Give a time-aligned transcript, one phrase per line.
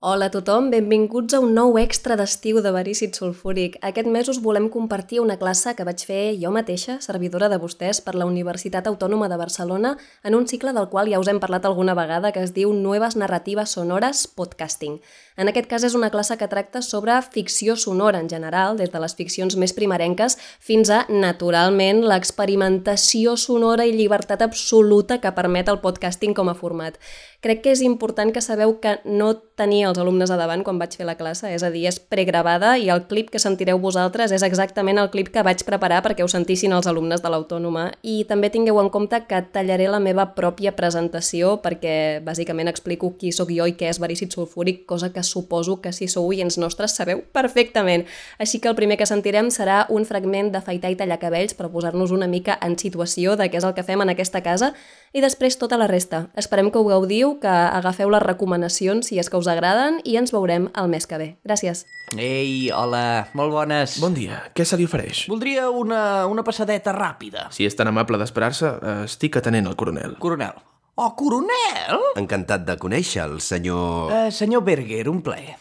[0.00, 3.80] Hola a tothom, benvinguts a un nou extra d'estiu de verícid sulfúric.
[3.82, 7.98] Aquest mes us volem compartir una classe que vaig fer jo mateixa, servidora de vostès,
[8.06, 11.66] per la Universitat Autònoma de Barcelona, en un cicle del qual ja us hem parlat
[11.66, 15.00] alguna vegada, que es diu Nuevas Narratives Sonores Podcasting.
[15.38, 18.98] En aquest cas és una classe que tracta sobre ficció sonora en general, des de
[18.98, 25.78] les ficcions més primerenques fins a, naturalment, l'experimentació sonora i llibertat absoluta que permet el
[25.78, 26.98] podcasting com a format.
[27.38, 30.96] Crec que és important que sabeu que no tenia els alumnes a davant quan vaig
[30.98, 34.42] fer la classe, és a dir, és pregravada i el clip que sentireu vosaltres és
[34.42, 37.92] exactament el clip que vaig preparar perquè ho sentissin els alumnes de l'Autònoma.
[38.02, 41.94] I també tingueu en compte que tallaré la meva pròpia presentació perquè
[42.26, 46.08] bàsicament explico qui sóc jo i què és verícid sulfúric, cosa que suposo que si
[46.08, 48.06] sou oients nostres sabeu perfectament.
[48.38, 52.12] Així que el primer que sentirem serà un fragment d'afaitar i tallar cabells per posar-nos
[52.14, 54.72] una mica en situació de què és el que fem en aquesta casa
[55.12, 56.26] i després tota la resta.
[56.36, 60.34] Esperem que ho gaudiu, que agafeu les recomanacions si és que us agraden i ens
[60.34, 61.28] veurem el mes que ve.
[61.46, 61.84] Gràcies.
[62.16, 63.98] Ei, hola, molt bones.
[64.00, 65.26] Bon dia, què se li ofereix?
[65.28, 67.48] Voldria una, una passadeta ràpida.
[67.52, 70.16] Si és tan amable d'esperar-se, eh, estic atenent el coronel.
[70.22, 70.56] Coronel.
[70.98, 72.00] Oh, coronel!
[72.18, 74.10] Encantat de conèixer el senyor...
[74.10, 75.54] Uh, senyor Berger, un plaer.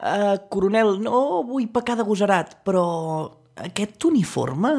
[0.00, 2.84] Uh, coronel, no vull pecar de gosarat, però
[3.60, 4.70] aquest uniforme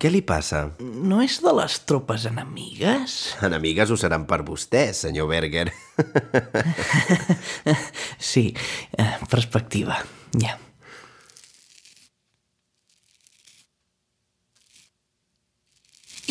[0.00, 0.62] Què li passa?
[0.80, 3.18] no és de les tropes enemigues?
[3.50, 5.68] Enemigues ho seran per vostè, senyor Berger.
[8.18, 8.48] Sí,
[8.96, 10.00] uh, perspectiva,
[10.40, 10.56] ja.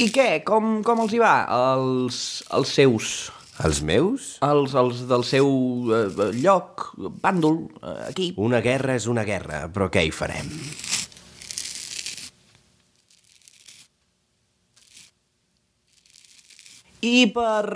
[0.02, 0.28] I què?
[0.48, 1.34] Com, com els hi va?
[1.58, 2.18] Els,
[2.58, 3.10] els seus?
[3.68, 4.30] Els meus?
[4.48, 5.50] Els, els del seu
[5.94, 6.88] eh, lloc,
[7.22, 8.40] bàndol, eh, equip?
[8.42, 10.50] Una guerra és una guerra, però què hi farem?
[17.04, 17.68] I per,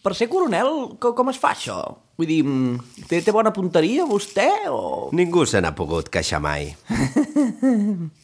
[0.00, 0.70] per ser coronel,
[1.02, 1.76] co- com es fa això?
[2.20, 2.40] Vull dir,
[3.08, 5.10] té, té bona punteria vostè o...?
[5.16, 6.70] Ningú se n'ha pogut queixar mai.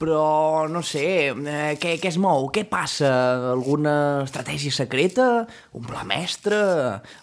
[0.00, 2.46] Però, no sé, eh, què, què es mou?
[2.54, 3.10] Què passa?
[3.52, 5.26] Alguna estratègia secreta?
[5.76, 6.56] Un pla mestre?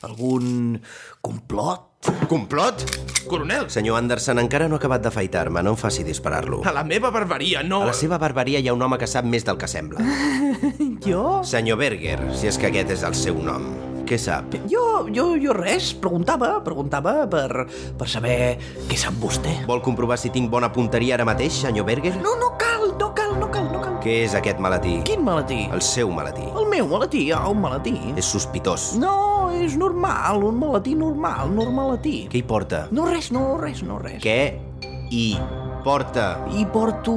[0.05, 0.77] Algun
[1.25, 2.11] complot?
[2.29, 2.85] Complot?
[3.27, 6.61] Coronel, Senyor Anderson, encara no ha acabat d'afaitar-me, no em faci disparar-lo.
[6.69, 7.81] a la meva barbaria, no...
[7.81, 10.05] A la seva barbaria hi ha un home que sap més del que sembla.
[11.07, 11.41] Jo?
[11.44, 13.65] Senyor Berger, si és que aquest és el seu nom.
[14.07, 14.53] Què sap?
[14.72, 17.66] Jo, jo, jo res, preguntava, preguntava per,
[18.00, 18.56] per saber
[18.88, 19.57] què sap vostè.
[19.68, 22.13] Vol comprovar si tinc bona punteria ara mateix, senyor Berger?
[22.23, 24.00] No, no cal, no cal, no cal, no cal.
[24.06, 25.01] Què és aquest malatí?
[25.07, 25.66] Quin malatí?
[25.75, 26.47] El seu malatí.
[26.56, 27.97] El meu malatí, ah, un malatí.
[28.16, 28.94] És sospitós.
[29.01, 32.22] No, és normal, un malatí normal, normalatí.
[32.31, 32.85] Què hi porta?
[32.95, 34.22] No res, no res, no res.
[34.24, 34.39] Què
[35.12, 35.34] hi
[35.83, 36.45] porta?
[36.51, 37.13] I porto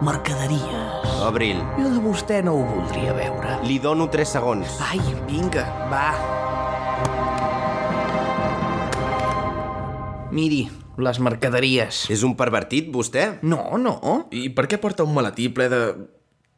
[0.00, 0.62] mercaderies.
[1.22, 3.58] Abril, Jo de vostè no ho voldria veure.
[3.66, 4.78] li dono 3 segons.
[4.90, 4.98] Ai,
[5.28, 6.08] vinga, va.
[10.32, 10.64] Miri,
[10.98, 12.06] les mercaderies.
[12.10, 13.38] És un pervertit, vostè?
[13.42, 13.98] No, no.
[14.32, 15.82] I per què porta un malatí ple de...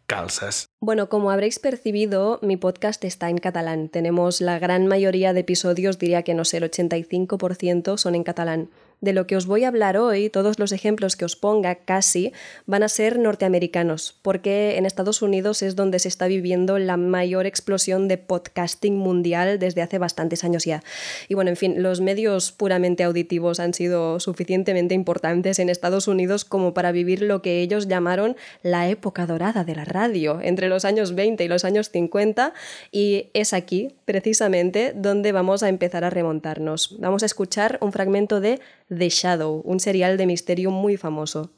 [0.07, 0.67] calces?
[0.81, 3.89] Bueno, como habréis percibido, mi podcast está en catalán.
[3.89, 8.69] Tenemos la gran mayoría de episodios, diría que no sé, el 85% son en catalán.
[9.01, 12.33] De lo que os voy a hablar hoy, todos los ejemplos que os ponga casi
[12.67, 17.47] van a ser norteamericanos, porque en Estados Unidos es donde se está viviendo la mayor
[17.47, 20.83] explosión de podcasting mundial desde hace bastantes años ya.
[21.29, 26.45] Y bueno, en fin, los medios puramente auditivos han sido suficientemente importantes en Estados Unidos
[26.45, 30.85] como para vivir lo que ellos llamaron la época dorada de la radio, entre los
[30.85, 32.55] años 20 y los años 50,
[32.91, 36.97] y es aquí, precisamente, donde vamos a empezar a remontarnos.
[36.99, 38.61] Vamos a escuchar un fragmento de
[38.97, 41.51] The Shadow, un serial de misterio muy famoso.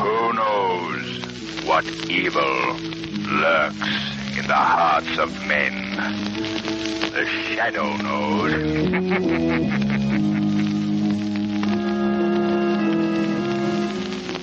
[0.00, 2.76] Who knows what evil
[3.42, 3.88] lurks
[4.38, 5.74] in the hearts of men?
[7.12, 9.90] The shadow knows.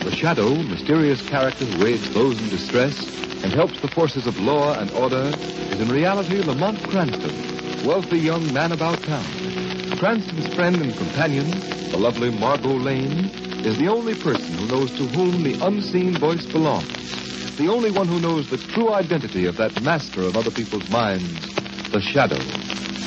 [0.03, 2.97] The Shadow, mysterious character who aids those in distress
[3.43, 5.29] and helps the forces of law and order,
[5.69, 9.97] is in reality Lamont Cranston, wealthy young man about town.
[9.99, 11.45] Cranston's friend and companion,
[11.91, 13.29] the lovely Margot Lane,
[13.63, 17.57] is the only person who knows to whom the unseen voice belongs.
[17.57, 21.45] The only one who knows the true identity of that master of other people's minds,
[21.91, 22.41] the Shadow.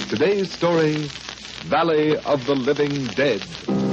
[0.08, 1.10] Today's story,
[1.66, 3.83] Valley of the Living Dead.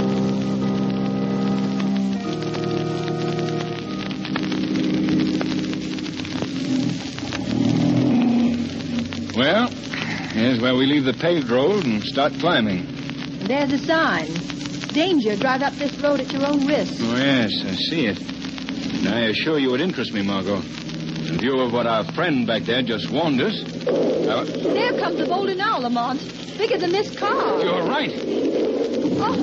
[10.82, 12.84] We leave the paved road and start climbing.
[13.46, 14.34] There's a sign.
[14.88, 16.96] Danger, drive up this road at your own risk.
[17.02, 18.20] Oh, yes, I see it.
[18.20, 20.56] And I assure you it interests me, Margot.
[20.56, 23.54] In view of what our friend back there just warned us.
[23.86, 24.44] Uh,
[24.74, 26.20] There comes the boulder now, Lamont.
[26.58, 27.64] Bigger than this car.
[27.64, 28.12] you're right.
[29.24, 29.38] Oh,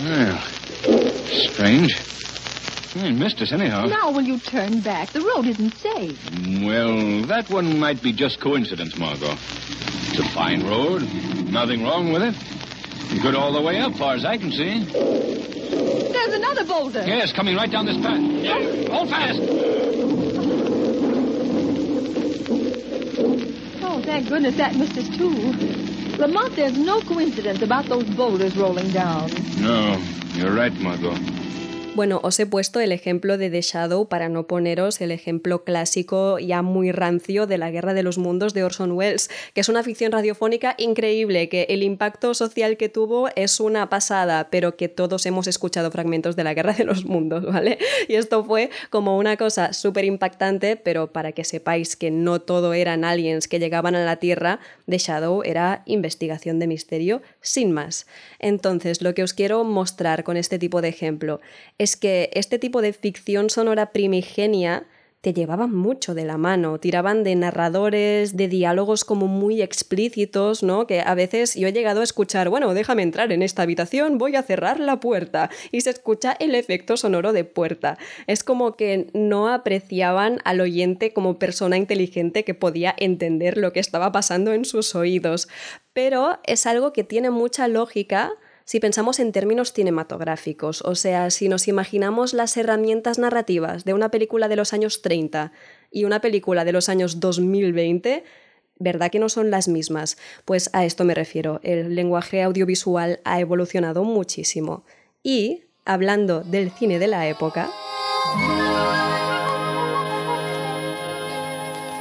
[0.00, 0.40] Well,
[1.52, 2.13] strange.
[3.12, 3.84] Missed us anyhow.
[3.84, 5.10] now will you turn back?
[5.10, 6.18] The road isn't safe.
[6.64, 9.32] Well, that one might be just coincidence, Margot.
[9.32, 11.02] It's a fine road.
[11.50, 12.34] Nothing wrong with it.
[13.22, 14.84] Good all the way up, far as I can see.
[14.84, 17.04] There's another boulder.
[17.06, 18.20] Yes, coming right down this path.
[18.20, 19.38] Yeah, hold fast.
[23.82, 25.28] Oh, thank goodness that missed us, too.
[26.18, 29.30] Lamont, there's no coincidence about those boulders rolling down.
[29.60, 29.98] No,
[30.34, 31.43] you're right, Margot.
[31.94, 36.40] Bueno, os he puesto el ejemplo de The Shadow para no poneros el ejemplo clásico
[36.40, 39.84] ya muy rancio de la Guerra de los Mundos de Orson Welles, que es una
[39.84, 45.24] ficción radiofónica increíble, que el impacto social que tuvo es una pasada, pero que todos
[45.24, 47.78] hemos escuchado fragmentos de la Guerra de los Mundos, ¿vale?
[48.08, 52.74] Y esto fue como una cosa súper impactante, pero para que sepáis que no todo
[52.74, 54.58] eran aliens que llegaban a la Tierra,
[54.90, 58.08] The Shadow era investigación de misterio sin más.
[58.40, 61.40] Entonces, lo que os quiero mostrar con este tipo de ejemplo
[61.83, 64.86] es que este tipo de ficción sonora primigenia
[65.24, 70.86] te llevaban mucho de la mano, tiraban de narradores, de diálogos como muy explícitos, ¿no?
[70.86, 74.36] Que a veces yo he llegado a escuchar, bueno, déjame entrar en esta habitación, voy
[74.36, 77.96] a cerrar la puerta, y se escucha el efecto sonoro de puerta.
[78.26, 83.80] Es como que no apreciaban al oyente como persona inteligente que podía entender lo que
[83.80, 85.48] estaba pasando en sus oídos,
[85.94, 91.50] pero es algo que tiene mucha lógica si pensamos en términos cinematográficos, o sea, si
[91.50, 95.52] nos imaginamos las herramientas narrativas de una película de los años 30
[95.90, 98.24] y una película de los años 2020,
[98.78, 100.16] ¿verdad que no son las mismas?
[100.46, 104.86] Pues a esto me refiero, el lenguaje audiovisual ha evolucionado muchísimo.
[105.22, 107.70] Y, hablando del cine de la época,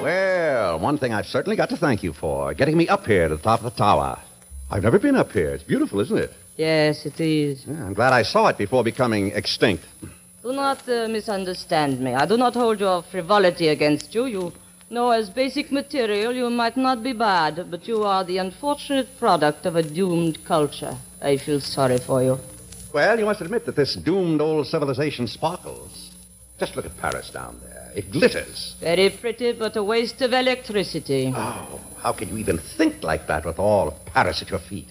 [0.02, 3.38] Well, one thing I've certainly got to thank you for, getting me up here to
[3.38, 4.18] the top of the tower.
[4.70, 5.54] I've never been up here.
[5.54, 6.34] It's beautiful, isn't it?
[6.58, 7.66] Yes, it is.
[7.66, 9.86] Yeah, I'm glad I saw it before becoming extinct.
[10.44, 12.14] Do not uh, misunderstand me.
[12.14, 14.26] I do not hold your frivolity against you.
[14.26, 14.54] You
[14.90, 19.66] know, as basic material, you might not be bad, but you are the unfortunate product
[19.66, 20.96] of a doomed culture.
[21.22, 22.40] I feel sorry for you.
[22.94, 26.12] Well, you must admit that this doomed old civilization sparkles.
[26.60, 27.92] Just look at Paris down there.
[27.96, 28.76] It glitters.
[28.80, 31.34] Very pretty, but a waste of electricity.
[31.36, 34.90] Oh, how can you even think like that with all of Paris at your feet?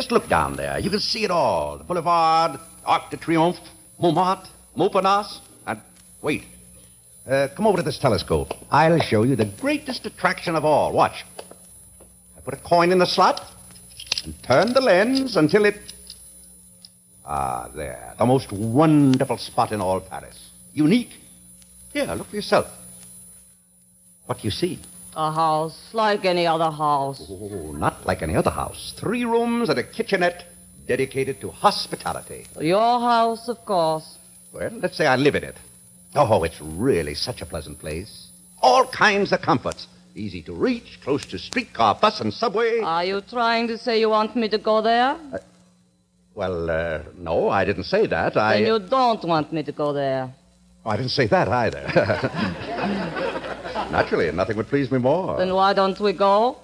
[0.00, 0.78] Just look down there.
[0.78, 1.76] You can see it all.
[1.76, 3.60] The Boulevard, Arc de Triomphe,
[3.98, 5.78] Montmartre, Montparnasse, and
[6.22, 6.44] wait.
[7.28, 8.54] Uh, come over to this telescope.
[8.70, 10.94] I'll show you the greatest attraction of all.
[10.94, 11.26] Watch.
[12.34, 13.44] I put a coin in the slot
[14.24, 15.76] and turn the lens until it.
[17.26, 18.14] Ah, there.
[18.18, 20.48] The most wonderful spot in all Paris.
[20.72, 21.12] Unique.
[21.92, 22.72] Here, look for yourself.
[24.24, 24.78] What do you see?
[25.16, 27.26] A house like any other house.
[27.28, 28.94] Oh, not like any other house.
[28.96, 30.44] Three rooms and a kitchenette
[30.86, 32.46] dedicated to hospitality.
[32.60, 34.18] Your house, of course.
[34.52, 35.56] Well, let's say I live in it.
[36.14, 38.28] Oh, it's really such a pleasant place.
[38.62, 39.86] All kinds of comforts.
[40.14, 42.80] Easy to reach, close to streetcar, bus, and subway.
[42.80, 45.16] Are you trying to say you want me to go there?
[46.34, 48.36] well, uh, no, I didn't say that.
[48.36, 48.54] I.
[48.54, 50.32] Then you don't want me to go there.
[50.84, 51.84] Oh, I didn't say that either.
[53.90, 55.36] Naturally, nothing would please me more.
[55.36, 56.56] Then why don't we go?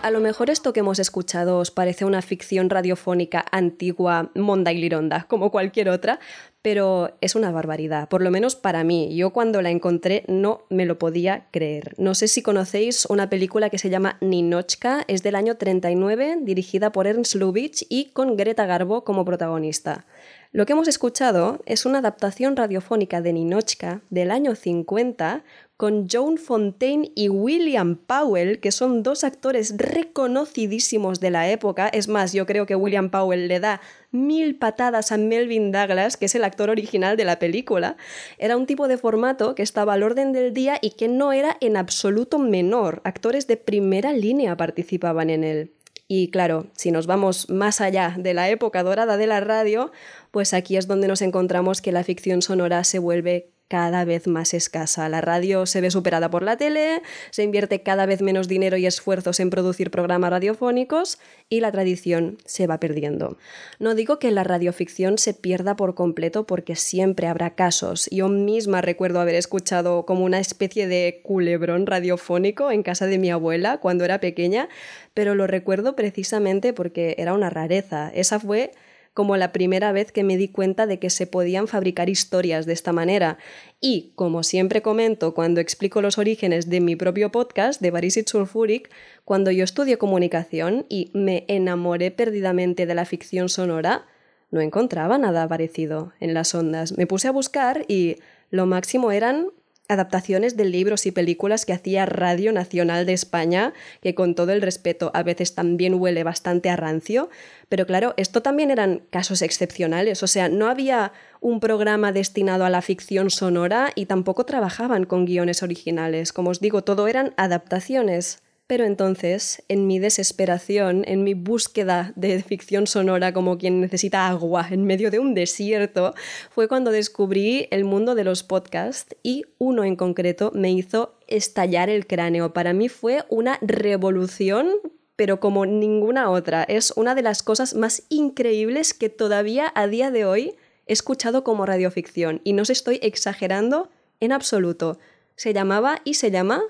[0.00, 4.78] A lo mejor esto que hemos escuchado os parece una ficción radiofónica antigua, monda y
[4.78, 6.20] lironda, como cualquier otra,
[6.62, 9.14] pero es una barbaridad, por lo menos para mí.
[9.14, 11.94] Yo cuando la encontré no me lo podía creer.
[11.98, 16.90] No sé si conocéis una película que se llama Ninochka, es del año 39, dirigida
[16.90, 20.06] por Ernst Lubitsch y con Greta Garbo como protagonista.
[20.50, 25.44] Lo que hemos escuchado es una adaptación radiofónica de Ninochka del año 50
[25.76, 31.88] con Joan Fontaine y William Powell, que son dos actores reconocidísimos de la época.
[31.88, 36.26] Es más, yo creo que William Powell le da mil patadas a Melvin Douglas, que
[36.26, 37.96] es el actor original de la película.
[38.38, 41.56] Era un tipo de formato que estaba al orden del día y que no era
[41.60, 43.00] en absoluto menor.
[43.04, 45.72] Actores de primera línea participaban en él.
[46.10, 49.92] Y claro, si nos vamos más allá de la época dorada de la radio,
[50.30, 54.54] pues aquí es donde nos encontramos que la ficción sonora se vuelve cada vez más
[54.54, 55.08] escasa.
[55.08, 58.86] La radio se ve superada por la tele, se invierte cada vez menos dinero y
[58.86, 63.36] esfuerzos en producir programas radiofónicos y la tradición se va perdiendo.
[63.78, 68.08] No digo que la radioficción se pierda por completo porque siempre habrá casos.
[68.10, 73.30] Yo misma recuerdo haber escuchado como una especie de culebrón radiofónico en casa de mi
[73.30, 74.68] abuela cuando era pequeña,
[75.12, 78.10] pero lo recuerdo precisamente porque era una rareza.
[78.14, 78.72] Esa fue
[79.18, 82.72] como la primera vez que me di cuenta de que se podían fabricar historias de
[82.72, 83.36] esta manera.
[83.80, 88.90] Y, como siempre comento cuando explico los orígenes de mi propio podcast, de Barisit Sulfuric,
[89.24, 94.06] cuando yo estudié comunicación y me enamoré perdidamente de la ficción sonora,
[94.52, 96.96] no encontraba nada parecido en las ondas.
[96.96, 98.18] Me puse a buscar y
[98.50, 99.48] lo máximo eran
[99.88, 104.62] adaptaciones de libros y películas que hacía Radio Nacional de España, que con todo el
[104.62, 107.30] respeto a veces también huele bastante a rancio,
[107.68, 112.70] pero claro, esto también eran casos excepcionales, o sea, no había un programa destinado a
[112.70, 118.42] la ficción sonora y tampoco trabajaban con guiones originales, como os digo, todo eran adaptaciones.
[118.68, 124.68] Pero entonces, en mi desesperación, en mi búsqueda de ficción sonora como quien necesita agua
[124.70, 126.14] en medio de un desierto,
[126.50, 131.88] fue cuando descubrí el mundo de los podcasts y uno en concreto me hizo estallar
[131.88, 132.52] el cráneo.
[132.52, 134.68] Para mí fue una revolución
[135.16, 136.62] pero como ninguna otra.
[136.62, 140.54] Es una de las cosas más increíbles que todavía a día de hoy
[140.86, 145.00] he escuchado como radioficción y no os estoy exagerando en absoluto.
[145.34, 146.62] Se llamaba y se llama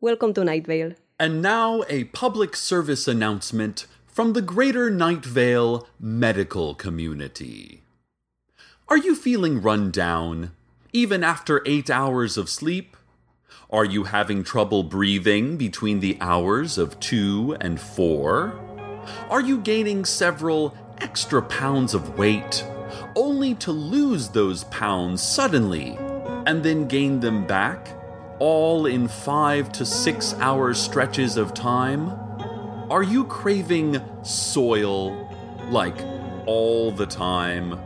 [0.00, 1.05] Welcome to Night Vale.
[1.18, 7.84] And now a public service announcement from the greater Night Vale medical community.
[8.88, 10.50] Are you feeling run down,
[10.92, 12.98] even after eight hours of sleep?
[13.70, 18.60] Are you having trouble breathing between the hours of two and four?
[19.30, 22.62] Are you gaining several extra pounds of weight,
[23.14, 25.96] only to lose those pounds suddenly
[26.46, 27.95] and then gain them back?
[28.38, 32.10] All in five to six hour stretches of time?
[32.90, 35.28] Are you craving soil
[35.70, 35.96] like
[36.46, 37.80] all the time?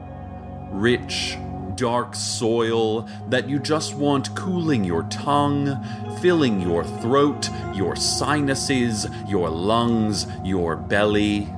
[0.70, 1.38] Rich,
[1.76, 5.82] dark soil that you just want cooling your tongue,
[6.20, 11.48] filling your throat, your sinuses, your lungs, your belly?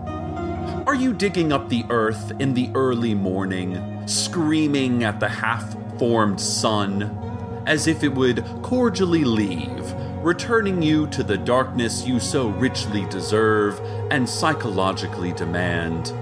[0.87, 6.40] Are you digging up the earth in the early morning, screaming at the half formed
[6.40, 7.31] sun?
[7.66, 9.92] As if it would cordially leave,
[10.23, 16.12] returning you to the darkness you so richly deserve and psychologically demand.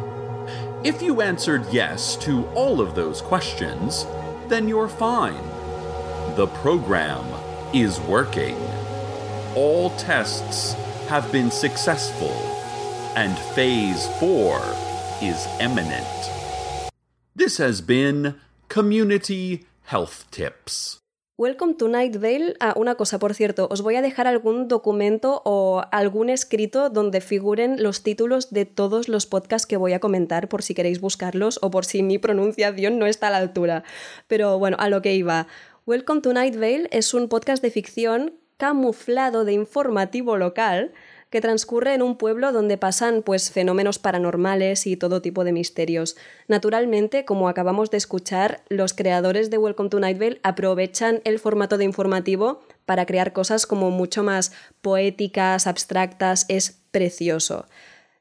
[0.85, 4.07] If you answered yes to all of those questions,
[4.49, 5.43] then you're fine.
[6.37, 7.25] The program
[7.75, 8.57] is working.
[9.55, 10.73] All tests
[11.09, 12.33] have been successful,
[13.17, 14.59] and Phase 4
[15.23, 16.07] is imminent.
[17.35, 21.01] This has been Community Health Tips.
[21.41, 22.55] Welcome to Night Vale.
[22.61, 27.23] Ah, una cosa, por cierto, os voy a dejar algún documento o algún escrito donde
[27.23, 31.59] figuren los títulos de todos los podcasts que voy a comentar por si queréis buscarlos
[31.63, 33.85] o por si mi pronunciación no está a la altura.
[34.29, 35.47] Pero bueno, a lo que iba.
[35.87, 40.93] Welcome to Night Vale es un podcast de ficción camuflado de informativo local
[41.31, 46.17] que transcurre en un pueblo donde pasan pues fenómenos paranormales y todo tipo de misterios.
[46.49, 51.79] Naturalmente, como acabamos de escuchar, los creadores de Welcome to Night Vale aprovechan el formato
[51.79, 57.67] de informativo para crear cosas como mucho más poéticas, abstractas, es precioso.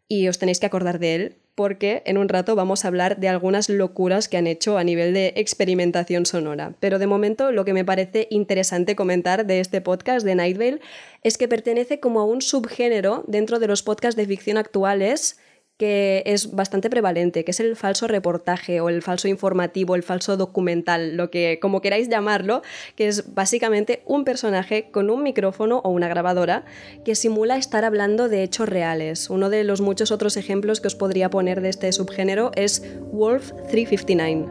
[0.07, 3.27] Y os tenéis que acordar de él porque en un rato vamos a hablar de
[3.27, 6.73] algunas locuras que han hecho a nivel de experimentación sonora.
[6.79, 10.79] Pero de momento lo que me parece interesante comentar de este podcast de Night Vale
[11.21, 15.37] es que pertenece como a un subgénero dentro de los podcasts de ficción actuales
[15.79, 20.35] que es bastante prevalente, que es el falso reportaje o el falso informativo, el falso
[20.35, 22.61] documental, lo que como queráis llamarlo,
[22.95, 26.65] que es básicamente un personaje con un micrófono o una grabadora
[27.05, 29.29] que simula estar hablando de hechos reales.
[29.29, 32.83] Uno de los muchos otros ejemplos que os podría poner de este subgénero es
[33.13, 34.47] Wolf 359.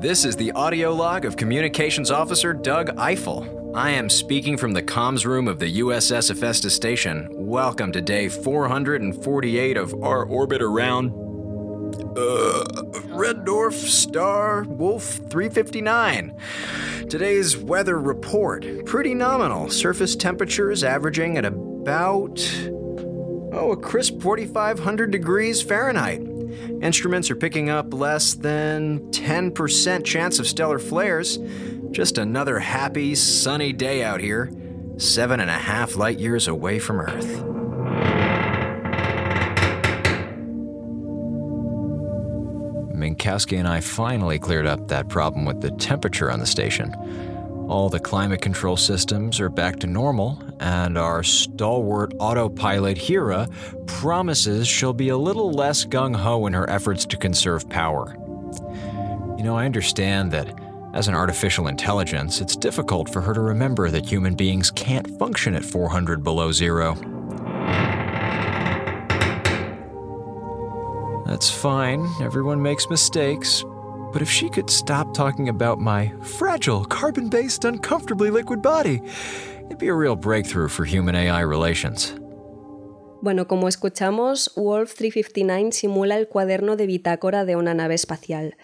[0.00, 3.59] This is the audio log of Communications Officer Doug Eiffel.
[3.74, 7.28] I am speaking from the comms room of the USS Hephaestus Station.
[7.30, 11.12] Welcome to day 448 of our orbit around.
[12.16, 12.64] Uh,
[13.10, 16.36] Red Dwarf Star Wolf 359.
[17.08, 19.70] Today's weather report pretty nominal.
[19.70, 22.40] Surface temperatures averaging at about.
[23.52, 26.22] Oh, a crisp 4,500 degrees Fahrenheit.
[26.82, 31.38] Instruments are picking up less than 10% chance of stellar flares.
[31.90, 34.52] Just another happy, sunny day out here,
[34.96, 37.42] seven and a half light years away from Earth.
[42.94, 46.94] Minkowski and I finally cleared up that problem with the temperature on the station.
[47.68, 53.48] All the climate control systems are back to normal, and our stalwart autopilot Hera
[53.86, 58.14] promises she'll be a little less gung ho in her efforts to conserve power.
[59.36, 63.90] You know, I understand that as an artificial intelligence, it's difficult for her to remember
[63.90, 66.94] that human beings can't function at 400 below zero.
[71.26, 73.64] That's fine, everyone makes mistakes.
[74.12, 79.00] But if she could stop talking about my fragile, carbon based, uncomfortably liquid body,
[79.66, 82.12] it'd be a real breakthrough for human AI relations.
[83.22, 88.56] Bueno, como escuchamos, Wolf 359 simula el cuaderno de bitácora de una nave espacial.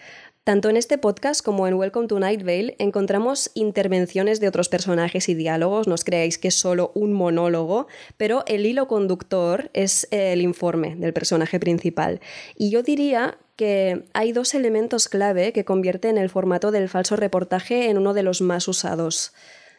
[0.47, 5.27] Tanto en este podcast como en Welcome to Night Vale encontramos intervenciones de otros personajes
[5.27, 10.07] y diálogos, no os creáis que es solo un monólogo, pero el hilo conductor es
[10.09, 12.21] el informe del personaje principal.
[12.55, 17.89] Y yo diría que hay dos elementos clave que convierten el formato del falso reportaje
[17.89, 19.33] en uno de los más usados.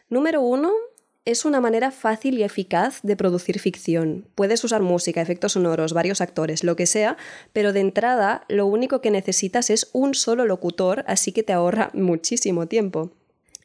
[0.07, 0.71] Número uno,
[1.25, 4.25] es una manera fácil y eficaz de producir ficción.
[4.35, 7.17] Puedes usar música, efectos sonoros, varios actores, lo que sea,
[7.53, 11.91] pero de entrada lo único que necesitas es un solo locutor, así que te ahorra
[11.93, 13.11] muchísimo tiempo.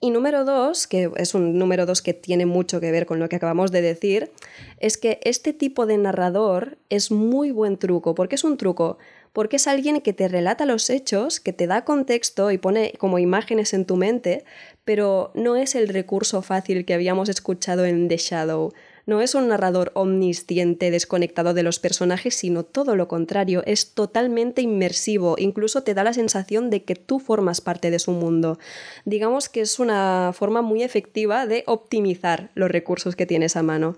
[0.01, 3.31] Y número dos, que es un número dos que tiene mucho que ver con lo
[3.31, 4.31] que acabamos de decir,
[4.79, 8.15] es que este tipo de narrador es muy buen truco.
[8.15, 8.99] ¿Por qué es un truco?
[9.33, 13.19] Porque es alguien que te relata los hechos, que te da contexto y pone como
[13.19, 14.45] imágenes en tu mente,
[14.85, 18.73] pero no es el recurso fácil que habíamos escuchado en The Shadow.
[19.07, 24.63] No es un narrador omnisciente desconectado de los personajes, sino todo lo contrario, es totalmente
[24.63, 28.59] inmersivo, incluso te da la sensación de que tú formas parte de su mundo.
[29.05, 33.97] Digamos que es una forma muy efectiva de optimizar los recursos que tienes a mano.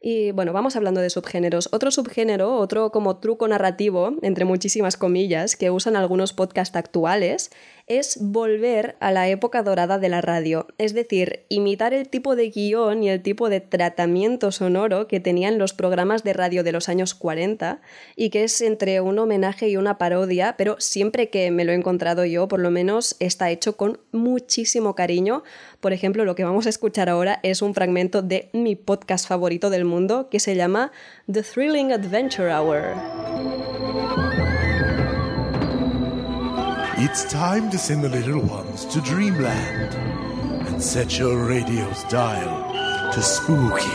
[0.00, 1.68] Y bueno, vamos hablando de subgéneros.
[1.72, 7.50] Otro subgénero, otro como truco narrativo, entre muchísimas comillas, que usan algunos podcasts actuales,
[7.88, 12.50] es volver a la época dorada de la radio, es decir, imitar el tipo de
[12.50, 16.88] guion y el tipo de tratamiento sonoro que tenían los programas de radio de los
[16.88, 17.80] años 40
[18.16, 21.74] y que es entre un homenaje y una parodia, pero siempre que me lo he
[21.74, 25.42] encontrado yo, por lo menos está hecho con muchísimo cariño.
[25.80, 29.70] Por ejemplo, lo que vamos a escuchar ahora es un fragmento de mi podcast favorito
[29.70, 30.92] del mundo que se llama
[31.30, 33.77] The Thrilling Adventure Hour.
[37.00, 39.94] It's time to send the little ones to dreamland
[40.66, 43.86] and set your radio's dial to spooky.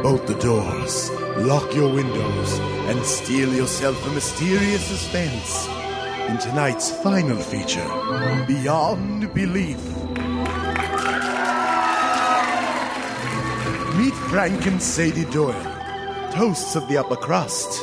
[0.00, 5.66] Bolt the doors, lock your windows, and steel yourself a mysterious suspense
[6.28, 7.88] in tonight's final feature,
[8.46, 9.84] Beyond Belief.
[13.98, 17.82] Meet Frank and Sadie Doyle, toasts of the upper crust,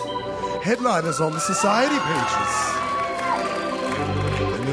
[0.64, 2.83] headliners on the society pages.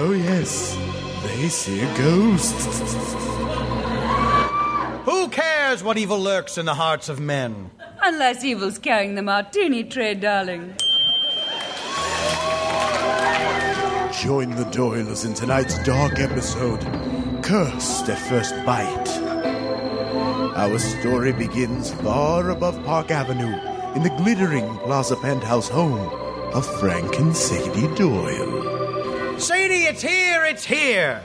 [0.00, 0.78] And oh, yes,
[1.24, 2.64] they see ghosts.
[5.04, 7.70] Who cares what evil lurks in the hearts of men?
[8.02, 10.74] Unless evil's carrying the martini tray, darling.
[14.22, 16.80] Join the Doyles in tonight's dark episode,
[17.42, 19.08] Cursed at First Bite.
[20.56, 23.54] Our story begins far above Park Avenue
[23.94, 26.08] in the glittering Plaza Penthouse home
[26.54, 28.79] of Frank and Sadie Doyle.
[29.40, 31.22] Sadie, it's here, it's here.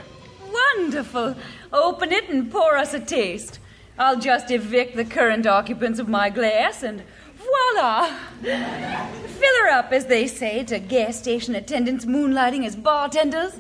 [0.50, 1.36] Wonderful.
[1.74, 3.60] Open it and pour us a taste.
[4.00, 7.04] I'll just evict the current occupants of my glass and
[7.36, 8.08] voila!
[8.42, 13.54] Fill her up, as they say, to gas station attendants moonlighting as bartenders.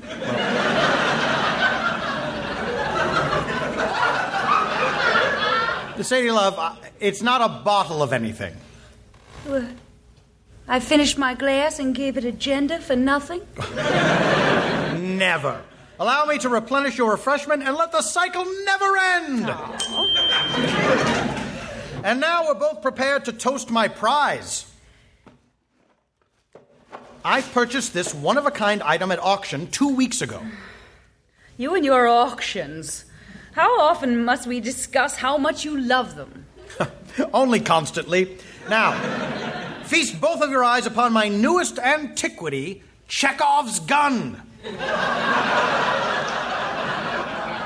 [6.07, 8.55] Sadie, love, uh, it's not a bottle of anything.
[9.45, 9.67] Well,
[10.67, 13.41] I finished my glass and gave it agenda for nothing.
[15.17, 15.61] Never.
[15.99, 19.49] Allow me to replenish your refreshment and let the cycle never end.
[22.03, 24.65] and now we're both prepared to toast my prize.
[27.23, 30.41] I purchased this one of a kind item at auction two weeks ago.
[31.55, 33.05] You and your auctions.
[33.53, 36.45] How often must we discuss how much you love them?
[37.33, 38.37] Only constantly.
[38.69, 38.91] Now,
[39.85, 44.37] feast both of your eyes upon my newest antiquity, Chekhov's gun.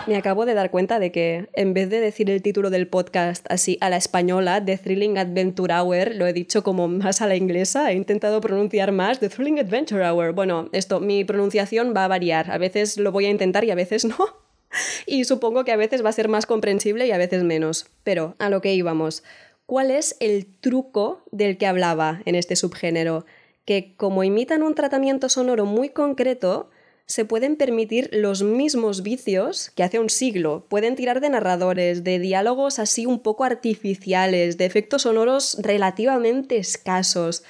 [0.07, 3.45] Me acabo de dar cuenta de que en vez de decir el título del podcast
[3.49, 7.35] así a la española, The Thrilling Adventure Hour, lo he dicho como más a la
[7.35, 10.33] inglesa, he intentado pronunciar más The Thrilling Adventure Hour.
[10.33, 13.75] Bueno, esto, mi pronunciación va a variar, a veces lo voy a intentar y a
[13.75, 14.17] veces no.
[15.05, 17.87] Y supongo que a veces va a ser más comprensible y a veces menos.
[18.03, 19.23] Pero a lo que íbamos.
[19.69, 23.27] ¿Cuál es el truco del que hablaba en este subgénero?
[23.65, 26.71] Que como imitan un tratamiento sonoro muy concreto,
[27.05, 30.65] se pueden permitir los mismos vicios que hace un siglo.
[30.69, 37.43] Pueden tirar de narradores, de diálogos así un poco artificiales, de efectos sonoros relativamente escasos.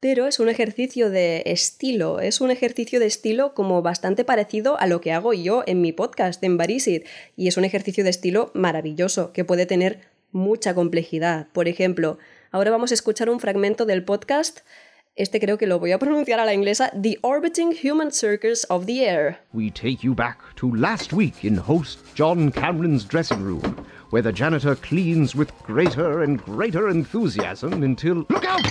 [0.00, 4.86] Pero es un ejercicio de estilo, es un ejercicio de estilo como bastante parecido a
[4.86, 7.06] lo que hago yo en mi podcast, en Barisit,
[7.38, 11.48] y es un ejercicio de estilo maravilloso, que puede tener mucha complejidad.
[11.52, 12.18] Por ejemplo,
[12.50, 14.60] ahora vamos a escuchar un fragmento del podcast
[15.16, 18.86] este creo que lo voy a pronunciar a la inglesa, The Orbiting Human Circus of
[18.86, 19.38] the Air.
[19.52, 24.32] We take you back to last week in host John Cameron's dressing room, where the
[24.32, 28.26] janitor cleans with greater and greater enthusiasm until.
[28.28, 28.66] Look out!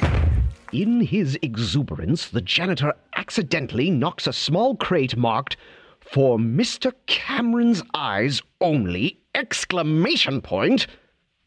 [0.73, 5.55] In his exuberance, the janitor accidentally knocks a small crate marked
[6.01, 6.91] For Mr.
[7.05, 9.19] Cameron's Eyes Only!
[9.33, 10.87] exclamation point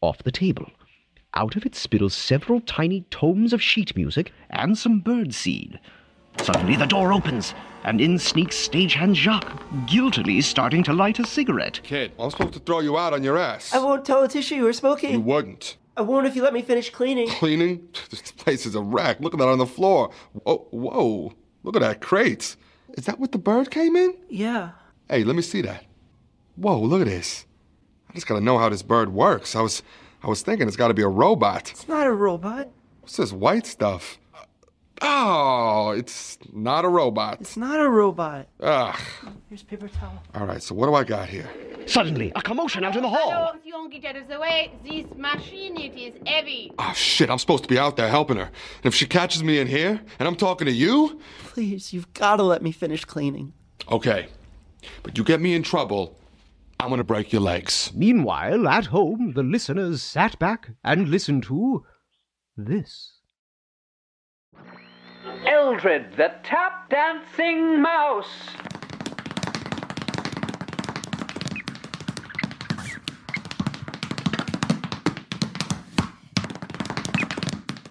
[0.01, 0.69] off the table.
[1.33, 5.79] Out of it spills several tiny tomes of sheet music and some bird seed.
[6.41, 11.79] Suddenly the door opens, and in sneaks stagehand Jacques, guiltily starting to light a cigarette.
[11.83, 13.73] Kid, I'm supposed to throw you out on your ass.
[13.73, 15.11] I won't tell Letitia you were smoking.
[15.13, 15.77] You wouldn't.
[15.95, 17.27] I won't if you let me finish cleaning.
[17.27, 17.89] Cleaning?
[18.09, 19.19] This place is a wreck.
[19.19, 20.11] Look at that on the floor.
[20.33, 21.33] Whoa, whoa.
[21.63, 22.55] Look at that crate.
[22.93, 24.15] Is that what the bird came in?
[24.29, 24.71] Yeah.
[25.09, 25.83] Hey, let me see that.
[26.55, 27.45] Whoa, look at this.
[28.17, 29.55] I just gotta know how this bird works.
[29.55, 29.83] I was
[30.23, 31.69] I was thinking it's gotta be a robot.
[31.69, 32.67] It's not a robot.
[33.01, 34.17] What's this white stuff?
[35.03, 37.37] Oh, it's not a robot.
[37.41, 38.47] It's not a robot.
[38.59, 38.99] Ugh.
[39.49, 40.23] Here's paper towel.
[40.33, 41.47] All right, so what do I got here?
[41.85, 43.29] Suddenly, a commotion out in the hall.
[43.29, 46.71] Hello, if you won't get out of the way, this machine, it is heavy.
[46.79, 48.45] Oh, shit, I'm supposed to be out there helping her.
[48.45, 51.21] And if she catches me in here and I'm talking to you?
[51.43, 53.53] Please, you've got to let me finish cleaning.
[53.91, 54.29] Okay.
[55.03, 56.17] But you get me in trouble,
[56.79, 57.91] I'm gonna break your legs.
[57.95, 61.83] Meanwhile, at home, the listeners sat back and listened to
[62.55, 63.13] this.
[65.45, 68.27] Eldred, the tap dancing mouse.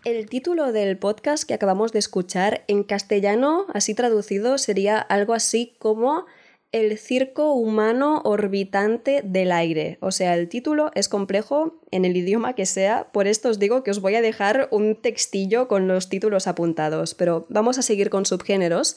[0.05, 5.75] El título del podcast que acabamos de escuchar en castellano, así traducido, sería algo así
[5.81, 6.27] como
[6.73, 9.99] El circo humano orbitante del aire.
[10.01, 13.83] O sea, el título es complejo en el idioma que sea, por esto os digo
[13.83, 18.11] que os voy a dejar un textillo con los títulos apuntados, pero vamos a seguir
[18.11, 18.97] con subgéneros.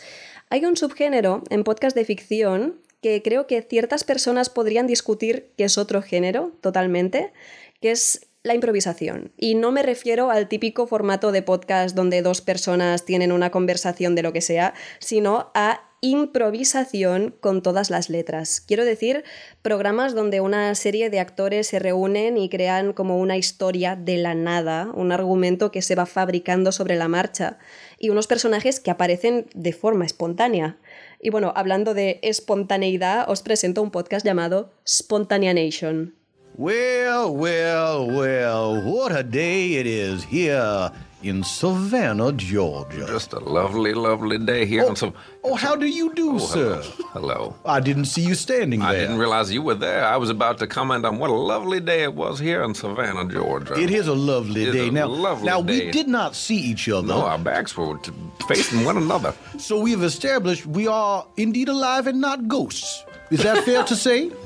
[0.50, 5.64] Hay un subgénero en podcast de ficción que creo que ciertas personas podrían discutir que
[5.64, 7.32] es otro género totalmente,
[7.80, 9.32] que es la improvisación.
[9.38, 14.16] Y no me refiero al típico formato de podcast donde dos personas tienen una conversación
[14.16, 18.62] de lo que sea, sino a improvisación con todas las letras.
[18.62, 19.24] Quiero decir,
[19.62, 24.34] programas donde una serie de actores se reúnen y crean como una historia de la
[24.34, 27.58] nada, un argumento que se va fabricando sobre la marcha
[27.98, 30.78] y unos personajes que aparecen de forma espontánea.
[31.22, 36.16] Y bueno, hablando de espontaneidad, os presento un podcast llamado Spontanea Nation.
[36.58, 43.06] Well, well, well, what a day it is here in Savannah, Georgia.
[43.06, 45.18] Just a lovely, lovely day here in oh, Savannah.
[45.44, 46.82] Oh, how do you do, Oh, sir?
[47.12, 47.56] Hello.
[47.66, 48.90] I didn't see you standing there.
[48.90, 50.06] I didn't realize you were there.
[50.06, 53.26] I was about to comment on what a lovely day it was here in Savannah,
[53.32, 53.78] Georgia.
[53.78, 54.90] It is a lovely It day.
[54.90, 55.86] now, lovely now day.
[55.88, 57.08] we did not see each other.
[57.08, 58.12] No, our backs were t-
[58.48, 59.34] facing one another.
[59.58, 63.04] So we've established we are indeed alive and not ghosts.
[63.30, 64.32] Is that fair to say?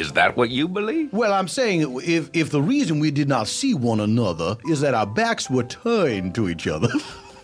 [0.00, 1.12] Is that what you believe?
[1.12, 4.94] Well, I'm saying if if the reason we did not see one another is that
[4.94, 6.88] our backs were turned to each other,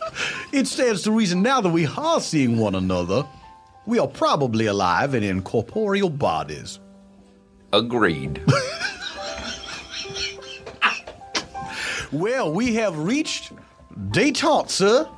[0.53, 3.27] it stands to reason now that we are seeing one another,
[3.85, 6.81] we are probably alive and in corporeal bodies.
[7.73, 8.43] Agreed.
[12.13, 13.53] Well, we have reached
[14.11, 15.09] detente, sir.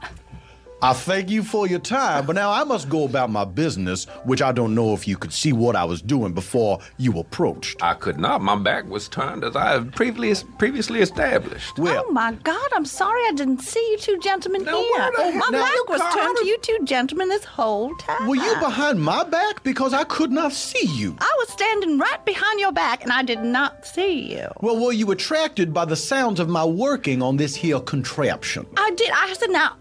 [0.80, 4.40] I thank you for your time, but now I must go about my business, which
[4.40, 7.82] I don't know if you could see what I was doing before you approached.
[7.82, 8.42] I could not.
[8.42, 11.76] My back was turned as I have previously previously established.
[11.80, 14.72] Well, Oh my God, I'm sorry I didn't see you two gentlemen here.
[14.72, 18.28] where Oh, my now, back was turned to you two gentlemen this whole time.
[18.28, 19.64] were you behind my back?
[19.64, 21.16] Because I could not see you.
[21.20, 24.46] I was standing right behind your back and I did not see you.
[24.60, 28.64] Well, were you attracted by the sounds of my working on this here contraption?
[28.76, 29.10] I did.
[29.12, 29.74] I said, now,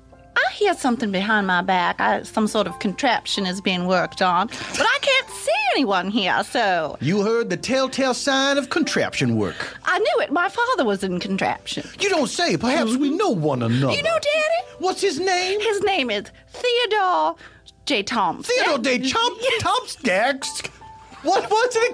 [0.58, 2.02] I hear something behind my back.
[2.02, 6.44] I, some sort of contraption is being worked on, but I can't see anyone here,
[6.44, 9.78] so You heard the telltale sign of contraption work.
[9.86, 10.32] I knew it.
[10.32, 11.88] My father was in contraption.
[12.00, 12.58] You don't say.
[12.58, 13.18] Perhaps we mm-hmm.
[13.18, 13.94] know one another.
[13.94, 14.78] You know Daddy?
[14.80, 15.60] What's his name?
[15.60, 17.36] His name is Theodore
[17.86, 18.02] J.
[18.02, 18.56] Thompson.
[18.56, 18.98] Theodore J.
[18.98, 20.42] Chomp Thompson.
[21.22, 21.92] What was it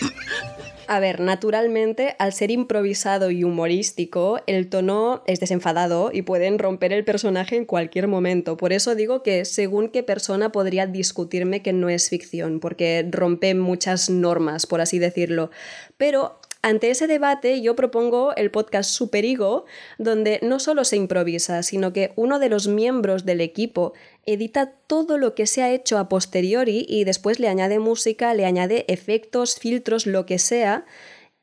[0.00, 0.62] again?
[0.88, 6.92] A ver, naturalmente, al ser improvisado y humorístico, el tono es desenfadado y pueden romper
[6.92, 8.56] el personaje en cualquier momento.
[8.56, 13.54] Por eso digo que según qué persona podría discutirme que no es ficción, porque rompe
[13.56, 15.50] muchas normas, por así decirlo.
[15.96, 19.66] Pero ante ese debate yo propongo el podcast Superigo,
[19.98, 23.92] donde no solo se improvisa, sino que uno de los miembros del equipo
[24.24, 28.46] edita todo lo que se ha hecho a posteriori y después le añade música, le
[28.46, 30.86] añade efectos, filtros, lo que sea.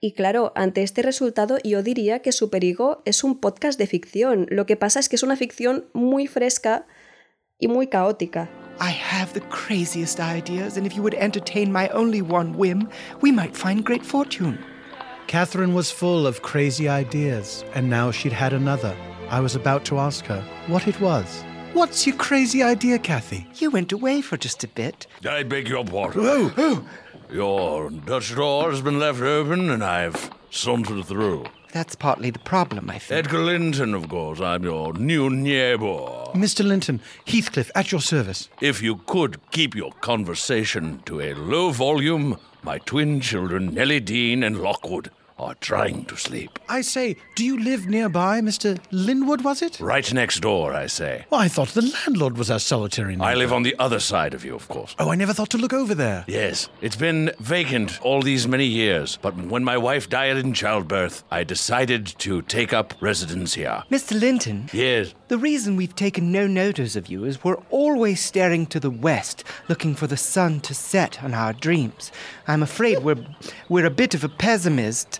[0.02, 4.46] Y claro, ante este resultado yo diría que Superigo es un podcast de ficción.
[4.50, 6.86] Lo que pasa es que es una ficción muy fresca
[7.58, 8.50] y muy caótica.
[8.82, 12.90] I have the craziest ideas, and if you would entertain my only one whim,
[13.22, 14.73] we might find great fortune.
[15.34, 18.96] Catherine was full of crazy ideas, and now she'd had another.
[19.32, 21.44] I was about to ask her what it was.
[21.74, 23.48] What's your crazy idea, Kathy?
[23.56, 25.08] You went away for just a bit.
[25.28, 26.22] I beg your pardon.
[26.24, 26.88] Oh, oh.
[27.32, 31.46] Your Dutch door has been left open and I've sauntered through.
[31.72, 33.26] That's partly the problem, I think.
[33.26, 34.40] Edgar Linton, of course.
[34.40, 36.28] I'm your new neighbor.
[36.36, 36.64] Mr.
[36.64, 38.50] Linton, Heathcliff, at your service.
[38.62, 44.44] If you could keep your conversation to a low volume, my twin children, Nellie Dean
[44.44, 46.60] and Lockwood, are trying to sleep.
[46.70, 48.80] I say, do you live nearby, Mr.
[48.92, 49.80] Linwood, was it?
[49.80, 51.26] Right next door, I say.
[51.30, 53.24] Well, I thought the landlord was our solitary neighbor.
[53.26, 54.96] I live on the other side of you, of course.
[55.00, 56.24] Oh, I never thought to look over there.
[56.28, 61.24] Yes, it's been vacant all these many years, but when my wife died in childbirth,
[61.32, 63.84] I decided to take up residence here.
[63.92, 64.20] Mr.
[64.20, 68.80] Linton, Yes, the reason we've taken no notice of you is we're always staring to
[68.80, 72.12] the west, looking for the sun to set on our dreams.
[72.48, 73.26] I'm afraid we're
[73.68, 75.20] we're a bit of a pessimist,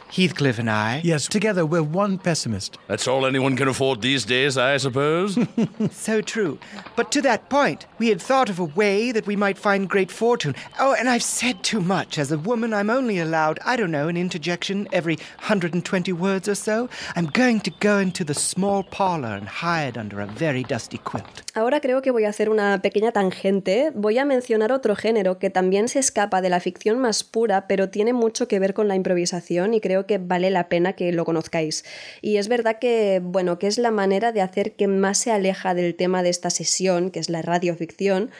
[0.11, 1.01] Heathcliff and I.
[1.03, 2.77] Yes, together we're one pessimist.
[2.87, 5.37] that's all anyone can afford these days, I suppose.
[5.91, 6.59] So true.
[6.95, 10.11] But to that point, we had thought of a way that we might find great
[10.11, 10.55] fortune.
[10.79, 12.17] Oh, and I've said too much.
[12.17, 16.55] As a woman, I'm only allowed, I don't know, an interjection every 120 words or
[16.55, 16.89] so.
[17.15, 21.43] I'm going to go into the small parlor and hide under a very dusty quilt.
[21.53, 23.91] Ahora creo que voy a hacer una pequeña tangente.
[23.93, 27.89] Voy a mencionar otro género que también se escapa de la ficción más pura, pero
[27.89, 31.25] tiene mucho que ver con la improvisación y creo que vale la pena que lo
[31.25, 31.83] conozcáis.
[32.21, 35.73] Y es verdad que, bueno, que es la manera de hacer que más se aleja
[35.73, 38.31] del tema de esta sesión, que es la radioficción,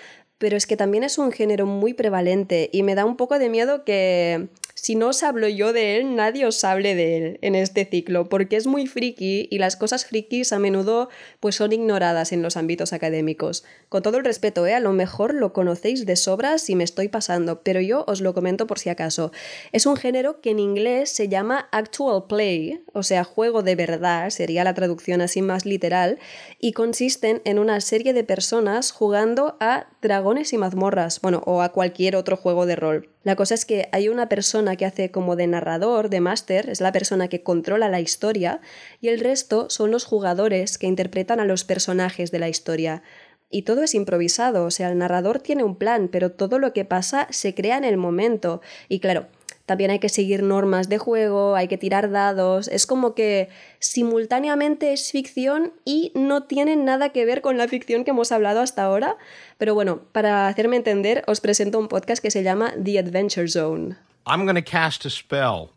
[0.41, 3.47] pero es que también es un género muy prevalente y me da un poco de
[3.47, 4.47] miedo que
[4.81, 8.29] si no os hablo yo de él, nadie os hable de él en este ciclo,
[8.29, 12.57] porque es muy friki y las cosas frikis a menudo pues son ignoradas en los
[12.57, 13.63] ámbitos académicos.
[13.89, 14.73] Con todo el respeto, ¿eh?
[14.73, 18.33] a lo mejor lo conocéis de sobras si me estoy pasando, pero yo os lo
[18.33, 19.31] comento por si acaso.
[19.71, 24.31] Es un género que en inglés se llama actual play, o sea, juego de verdad,
[24.31, 26.17] sería la traducción así más literal,
[26.59, 31.69] y consisten en una serie de personas jugando a dragones y mazmorras, bueno, o a
[31.69, 33.09] cualquier otro juego de rol.
[33.23, 36.81] La cosa es que hay una persona que hace como de narrador, de máster, es
[36.81, 38.61] la persona que controla la historia,
[38.99, 43.03] y el resto son los jugadores que interpretan a los personajes de la historia.
[43.51, 46.85] Y todo es improvisado, o sea, el narrador tiene un plan, pero todo lo que
[46.85, 48.61] pasa se crea en el momento.
[48.89, 49.27] Y claro,
[49.65, 54.93] también hay que seguir normas de juego, hay que tirar dados, es como que simultáneamente
[54.93, 58.83] es ficción y no tiene nada que ver con la ficción que hemos hablado hasta
[58.83, 59.17] ahora.
[59.57, 63.95] Pero bueno, para hacerme entender, os presento un podcast que se llama The Adventure Zone.
[64.25, 65.71] I'm going to cast a spell.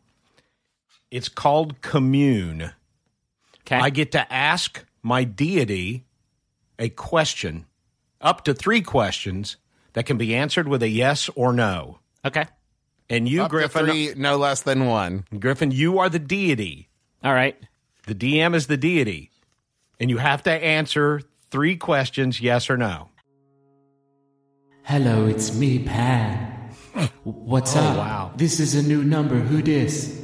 [1.10, 2.72] It's called Commune.
[3.70, 6.04] I get to ask my deity
[6.78, 7.66] a question,
[8.20, 9.56] up to three questions,
[9.94, 12.00] that can be answered with a yes or no.
[12.24, 12.46] Okay.
[13.10, 13.86] And you, Up to Griffin.
[13.86, 15.24] three, no less than one.
[15.38, 16.88] Griffin, you are the deity.
[17.22, 17.56] All right.
[18.06, 19.30] The DM is the deity.
[20.00, 23.08] And you have to answer three questions, yes or no.
[24.82, 26.50] Hello, it's me, Pan.
[27.24, 27.96] What's Oh, up?
[27.96, 28.32] wow.
[28.36, 29.36] This is a new number.
[29.36, 30.20] Who dis?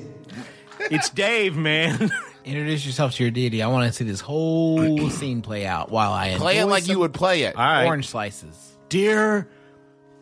[0.78, 2.10] It's Dave, man.
[2.44, 3.62] Introduce yourself to your deity.
[3.62, 6.98] I want to see this whole scene play out while I Play it like you
[6.98, 7.56] would play it.
[7.56, 7.86] All right.
[7.86, 8.76] Orange slices.
[8.88, 9.48] Dear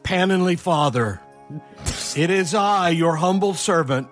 [0.03, 1.21] Panonly Father,
[2.19, 4.09] it is I, your humble servant,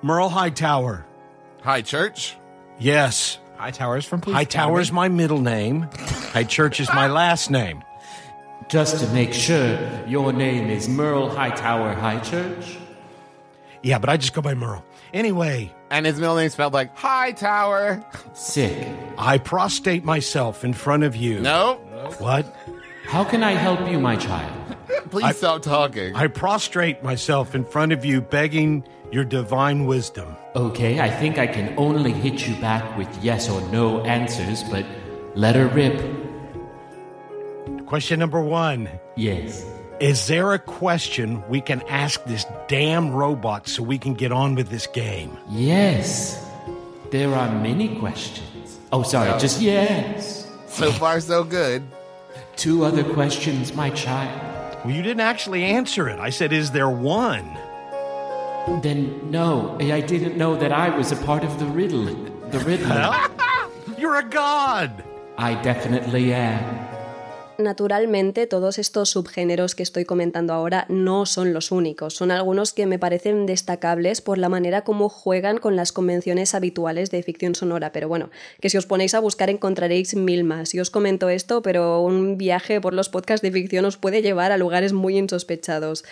[0.00, 1.04] Merle Hightower.
[1.62, 2.34] High Church?
[2.78, 3.38] Yes.
[3.56, 5.82] Hightower's from Police Hightower is my middle name.
[6.32, 7.84] High Church is my last name.
[8.70, 12.78] Just to make sure, your name is Merle Hightower High Church?
[13.82, 14.82] Yeah, but I just go by Merle.
[15.12, 15.74] Anyway.
[15.90, 18.02] And his middle name spelled like Hightower.
[18.32, 18.88] Sick.
[19.18, 21.40] I prostrate myself in front of you.
[21.40, 21.74] No.
[22.20, 22.56] What?
[23.06, 24.67] How can I help you, my child?
[25.10, 26.14] Please I- stop talking.
[26.14, 30.36] I prostrate myself in front of you, begging your divine wisdom.
[30.54, 34.84] Okay, I think I can only hit you back with yes or no answers, but
[35.34, 35.98] let her rip.
[37.86, 39.64] Question number one Yes.
[40.00, 44.54] Is there a question we can ask this damn robot so we can get on
[44.54, 45.36] with this game?
[45.50, 46.44] Yes.
[47.10, 48.78] There are many questions.
[48.92, 50.46] Oh, sorry, just yes.
[50.68, 51.82] So far, so good.
[52.56, 54.47] Two other questions, my child.
[54.84, 56.18] Well, you didn't actually answer it.
[56.20, 57.58] I said, Is there one?
[58.82, 62.04] Then no, I didn't know that I was a part of the riddle.
[62.50, 63.14] The riddle.
[63.98, 65.02] You're a god.
[65.36, 66.97] I definitely am.
[67.60, 72.86] Naturalmente, todos estos subgéneros que estoy comentando ahora no son los únicos, son algunos que
[72.86, 77.90] me parecen destacables por la manera como juegan con las convenciones habituales de ficción sonora,
[77.90, 80.72] pero bueno, que si os ponéis a buscar encontraréis mil más.
[80.72, 84.52] Y os comento esto, pero un viaje por los podcasts de ficción os puede llevar
[84.52, 86.04] a lugares muy insospechados.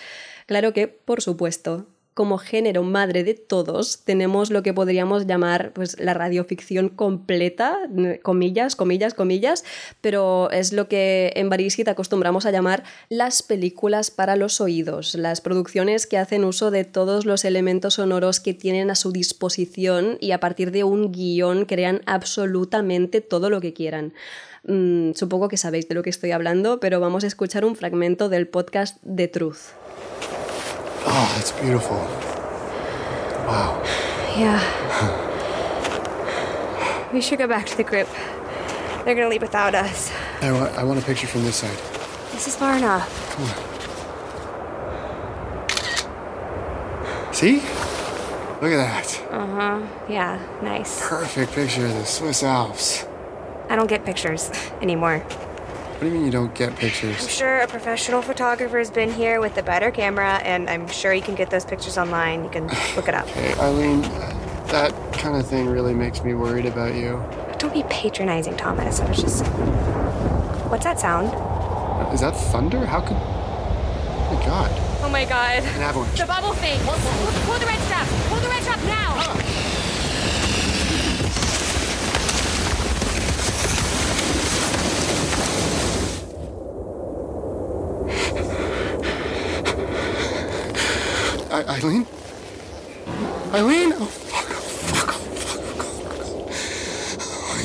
[0.46, 6.00] Claro que, por supuesto, como género madre de todos, tenemos lo que podríamos llamar pues,
[6.00, 7.76] la radioficción completa,
[8.22, 9.66] comillas, comillas, comillas,
[10.00, 15.42] pero es lo que en Barisit acostumbramos a llamar las películas para los oídos, las
[15.42, 20.30] producciones que hacen uso de todos los elementos sonoros que tienen a su disposición y
[20.30, 24.14] a partir de un guion crean absolutamente todo lo que quieran.
[24.64, 28.30] Mm, supongo que sabéis de lo que estoy hablando, pero vamos a escuchar un fragmento
[28.30, 29.85] del podcast The Truth.
[31.08, 31.96] Oh, that's beautiful.
[33.46, 33.82] Wow.
[34.36, 34.60] Yeah.
[37.12, 38.08] we should go back to the group.
[39.04, 40.10] They're gonna leave without us.
[40.42, 41.76] I want, I want a picture from this side.
[42.32, 43.08] This is far enough.
[43.36, 43.54] Come on.
[47.32, 47.56] See?
[48.60, 49.22] Look at that.
[49.30, 49.82] Uh huh.
[50.08, 51.06] Yeah, nice.
[51.06, 53.06] Perfect picture of the Swiss Alps.
[53.68, 55.24] I don't get pictures anymore.
[55.96, 57.22] What do you mean you don't get pictures?
[57.22, 61.14] I'm sure a professional photographer has been here with a better camera, and I'm sure
[61.14, 62.44] you can get those pictures online.
[62.44, 63.26] You can look it up.
[63.28, 64.02] Hey, Eileen,
[64.68, 67.24] that kind of thing really makes me worried about you.
[67.58, 69.00] Don't be patronizing, Thomas.
[69.00, 69.46] I was just.
[70.68, 71.28] What's that sound?
[72.12, 72.84] Is that thunder?
[72.84, 73.16] How could.
[73.16, 74.70] Oh my god.
[75.02, 75.62] Oh my god.
[75.62, 76.18] An avalanche.
[76.18, 76.78] The bubble thing.
[76.80, 76.92] Pull,
[77.46, 78.28] pull the red stuff.
[78.28, 79.14] Pull the red stuff now.
[79.16, 79.72] I-
[91.76, 92.06] Eileen?
[93.52, 93.92] Eileen?
[93.94, 94.48] Oh, fuck.
[94.48, 94.60] Oh,
[94.90, 95.10] fuck.
[95.14, 95.60] Oh, fuck.
[96.22, 96.44] Oh,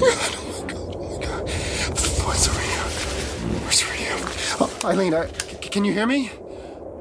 [0.09, 0.33] God.
[0.35, 0.69] Oh, my God.
[0.95, 1.43] Oh, my God.
[1.47, 2.27] Oh, my God.
[2.27, 2.81] Where's the radio?
[3.63, 4.11] Where's the radio?
[4.59, 6.31] Oh, Eileen, I, c- can you hear me?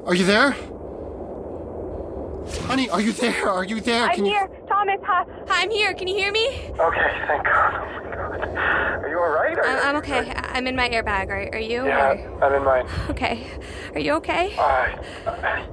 [0.07, 0.55] Are you there?
[2.66, 3.49] Honey, are you there?
[3.49, 4.05] Are you there?
[4.05, 4.33] I'm Can you...
[4.33, 4.49] here.
[4.68, 5.25] Thomas, hi.
[5.49, 5.92] Hi, I'm here.
[5.94, 6.46] Can you hear me?
[6.79, 7.75] Okay, thank God.
[7.75, 8.40] Oh, my God.
[9.05, 9.59] Are you all right?
[9.59, 9.79] Are you...
[9.79, 10.33] I- I'm okay.
[10.53, 11.29] I'm in my airbag.
[11.29, 11.87] Are, are you?
[11.87, 12.87] Yeah, Or- I'm in mine.
[13.11, 13.47] Okay.
[13.95, 14.57] Are you okay?
[14.59, 14.99] I,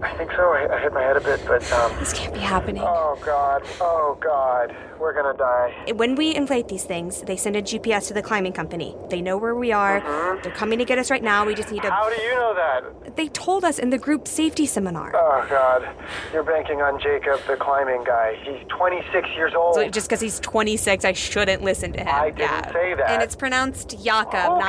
[0.02, 0.42] I think so.
[0.52, 1.92] I, I hit my head a bit, but um.
[2.00, 2.84] This can't be happening.
[2.86, 3.63] Oh God!
[3.80, 4.76] Oh God!
[5.00, 5.92] We're gonna die.
[5.94, 8.96] When we inflate these things, they send a GPS to the climbing company.
[9.10, 10.02] They know where we are.
[10.02, 10.42] Mm-hmm.
[10.42, 11.46] They're coming to get us right now.
[11.46, 11.92] We just need to.
[11.92, 13.16] How do you know that?
[13.16, 15.12] They told us in the group safety seminar.
[15.16, 15.88] Oh God!
[16.34, 18.36] You're banking on Jacob, the climbing guy.
[18.44, 19.76] He's 26 years old.
[19.76, 22.08] So just because he's 26, I shouldn't listen to him.
[22.08, 23.10] I didn't say that.
[23.10, 24.66] And it's pronounced Jakob, Who not.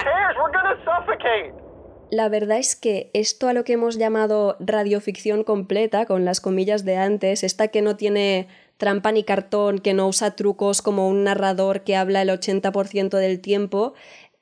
[2.11, 6.85] La verdad es que esto a lo que hemos llamado radioficción completa, con las comillas
[6.85, 11.25] de antes, esta que no tiene trampa ni cartón, que no usa trucos como un
[11.25, 13.93] narrador que habla el 80% del tiempo,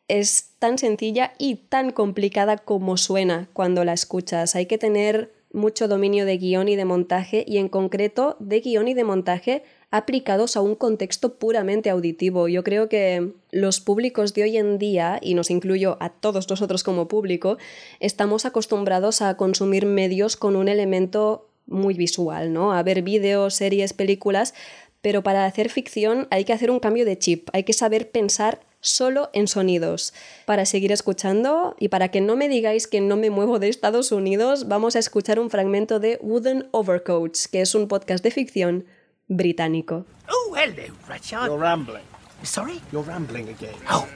[0.08, 4.54] es tan sencilla y tan complicada como suena cuando la escuchas.
[4.54, 8.88] Hay que tener mucho dominio de guion y de montaje y en concreto de guion
[8.88, 12.48] y de montaje aplicados a un contexto puramente auditivo.
[12.48, 16.82] Yo creo que los públicos de hoy en día, y nos incluyo a todos nosotros
[16.82, 17.58] como público,
[18.00, 22.72] estamos acostumbrados a consumir medios con un elemento muy visual, ¿no?
[22.72, 24.54] A ver vídeos, series, películas,
[25.02, 28.60] pero para hacer ficción hay que hacer un cambio de chip, hay que saber pensar
[28.80, 30.12] solo en sonidos.
[30.46, 34.12] Para seguir escuchando y para que no me digáis que no me muevo de Estados
[34.12, 38.84] Unidos, vamos a escuchar un fragmento de Wooden Overcoats, que es un podcast de ficción
[39.28, 40.04] británico.
[40.28, 41.46] Oh, hello, Rudyard.
[41.48, 42.04] You're rambling.
[42.42, 42.80] Sorry?
[42.92, 43.74] You're rambling again.
[43.90, 44.08] Oh,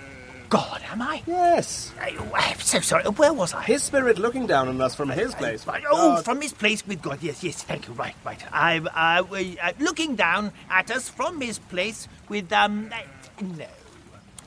[0.49, 1.23] God, am I?
[1.27, 1.93] Yes.
[2.01, 3.05] I, I'm so sorry.
[3.05, 3.63] Where was I?
[3.63, 5.67] His spirit looking down on us from his place.
[5.67, 5.83] Right.
[5.89, 6.25] Oh, God.
[6.25, 7.19] from his place with God.
[7.23, 7.63] Yes, yes.
[7.63, 7.95] Thank you.
[7.95, 8.45] Right, right.
[8.53, 12.91] I'm uh, uh, looking down at us from his place with um.
[12.93, 13.67] Uh, no.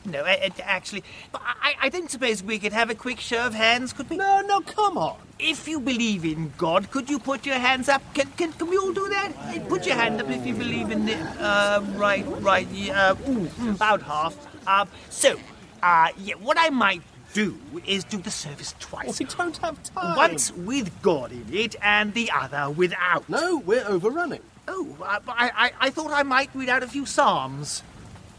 [0.05, 4.09] No, actually, I, I don't suppose we could have a quick show of hands, could
[4.09, 4.17] we?
[4.17, 5.17] No, no, come on.
[5.39, 8.01] If you believe in God, could you put your hands up?
[8.13, 9.31] Can, can, can we all do that?
[9.69, 11.19] Put your hand up if you believe in it.
[11.39, 12.67] Uh, right, right.
[12.71, 14.35] Yeah, uh, mm, about half.
[14.67, 15.39] Uh, so,
[15.81, 17.01] uh, yeah, what I might
[17.33, 19.19] do is do the service twice.
[19.19, 20.17] We don't have time.
[20.17, 23.27] Once with God in it, and the other without.
[23.29, 24.41] No, we're overrunning.
[24.67, 27.83] Oh, I, I, I thought I might read out a few psalms.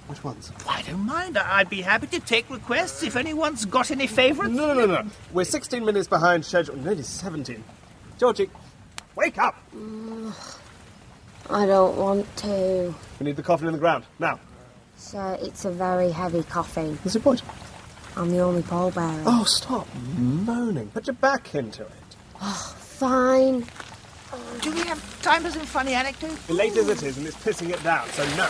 [0.06, 0.52] Which ones?
[0.68, 1.38] I don't mind.
[1.38, 4.52] I'd be happy to take requests if anyone's got any favourites.
[4.54, 5.10] No, no, no, no.
[5.32, 6.76] We're 16 minutes behind schedule.
[6.76, 7.64] Nearly 17.
[8.18, 8.50] Georgie,
[9.16, 9.56] wake up!
[11.50, 12.94] I don't want to.
[13.18, 14.04] We need the coffin in the ground.
[14.18, 14.40] Now.
[14.96, 16.98] So it's a very heavy coffin.
[17.02, 17.42] What's your point?
[18.16, 19.22] I'm the only pallbearer.
[19.26, 20.88] Oh, stop moaning.
[20.88, 21.90] Put your back into it.
[22.40, 23.66] Oh, fine.
[24.60, 26.48] Do we have time for some funny anecdotes?
[26.48, 28.48] Late as it is, and it's pissing it down, so no.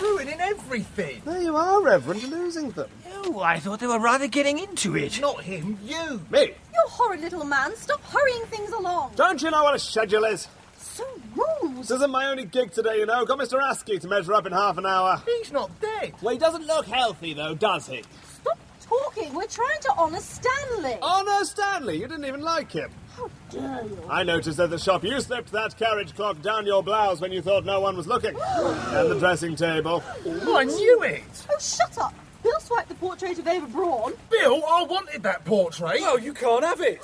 [0.00, 1.22] Ruining everything.
[1.24, 2.88] There you are, Reverend, you're losing them.
[3.14, 5.20] Oh, I thought they were rather getting into it.
[5.20, 6.20] Not him, you.
[6.30, 6.42] Me?
[6.42, 9.12] You horrid little man, stop hurrying things along.
[9.16, 10.48] Don't you know what a schedule is?
[10.78, 11.04] So
[11.34, 11.78] rude.
[11.78, 13.24] This isn't my only gig today, you know.
[13.24, 13.58] Got Mr.
[13.62, 15.22] Askew to measure up in half an hour.
[15.24, 16.14] He's not dead.
[16.20, 18.02] Well, he doesn't look healthy, though, does he?
[18.40, 19.32] Stop talking.
[19.34, 20.96] We're trying to honour Stanley.
[21.00, 21.96] Oh, no, Stanley.
[21.96, 22.90] You didn't even like him.
[23.16, 23.98] How dare you?
[24.08, 27.42] I noticed at the shop you slipped that carriage clock down your blouse when you
[27.42, 28.34] thought no one was looking.
[28.36, 30.02] and the dressing table.
[30.26, 31.46] Oh, I knew it.
[31.50, 32.14] Oh, shut up.
[32.42, 34.14] Bill swiped the portrait of Eva Braun.
[34.30, 36.00] Bill, I wanted that portrait.
[36.00, 37.00] Well, you can't have it.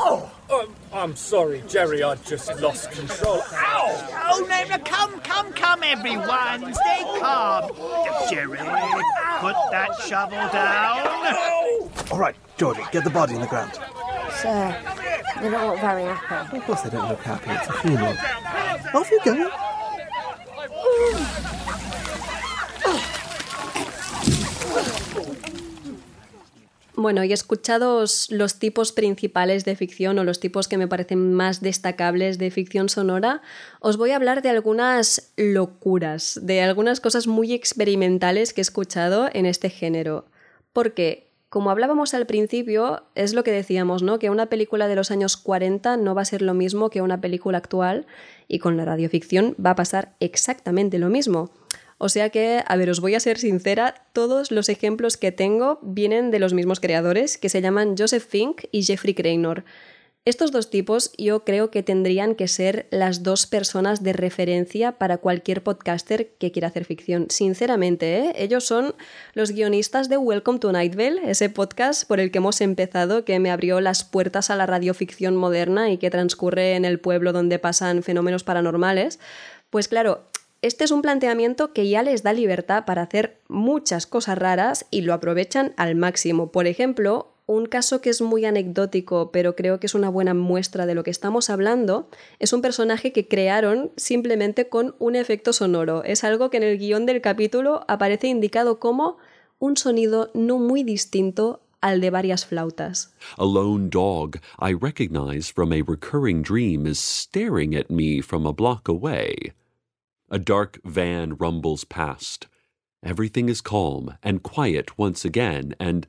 [0.00, 2.02] Oh, um, I'm sorry, Jerry.
[2.02, 3.42] I just lost control.
[3.52, 4.30] Ow!
[4.32, 6.72] Oh, no, no, come, come, come, everyone.
[6.72, 7.72] Stay calm.
[8.30, 11.90] Jerry, put that shovel down.
[12.10, 13.70] All right, Georgie, get the body in the ground.
[14.42, 14.74] Sir,
[15.40, 16.58] they don't look very happy.
[16.58, 17.50] Of course they don't look happy.
[17.50, 18.16] It's a funeral.
[18.94, 19.50] Off you go.
[26.96, 31.60] Bueno, y escuchados los tipos principales de ficción o los tipos que me parecen más
[31.60, 33.40] destacables de ficción sonora,
[33.78, 39.30] os voy a hablar de algunas locuras, de algunas cosas muy experimentales que he escuchado
[39.32, 40.26] en este género.
[40.72, 44.18] Porque, como hablábamos al principio, es lo que decíamos, ¿no?
[44.18, 47.20] Que una película de los años 40 no va a ser lo mismo que una
[47.20, 48.06] película actual
[48.48, 51.50] y con la radioficción va a pasar exactamente lo mismo.
[51.96, 55.80] O sea que, a ver, os voy a ser sincera, todos los ejemplos que tengo
[55.82, 59.64] vienen de los mismos creadores, que se llaman Joseph Fink y Jeffrey Cranor.
[60.28, 65.16] Estos dos tipos yo creo que tendrían que ser las dos personas de referencia para
[65.16, 67.28] cualquier podcaster que quiera hacer ficción.
[67.30, 68.32] Sinceramente, ¿eh?
[68.36, 68.94] ellos son
[69.32, 73.38] los guionistas de Welcome to Night Vale, ese podcast por el que hemos empezado, que
[73.38, 77.58] me abrió las puertas a la radioficción moderna y que transcurre en el pueblo donde
[77.58, 79.20] pasan fenómenos paranormales.
[79.70, 80.26] Pues claro,
[80.60, 85.00] este es un planteamiento que ya les da libertad para hacer muchas cosas raras y
[85.00, 86.52] lo aprovechan al máximo.
[86.52, 90.84] Por ejemplo, un caso que es muy anecdótico, pero creo que es una buena muestra
[90.84, 96.04] de lo que estamos hablando, es un personaje que crearon simplemente con un efecto sonoro.
[96.04, 99.16] Es algo que en el guion del capítulo aparece indicado como
[99.58, 103.14] un sonido no muy distinto al de varias flautas.
[103.38, 108.52] A lone dog I recognize from a recurring dream is staring at me from a
[108.52, 109.54] block away.
[110.30, 112.46] A dark van rumbles past.
[113.02, 116.06] Everything is calm and quiet once again, and.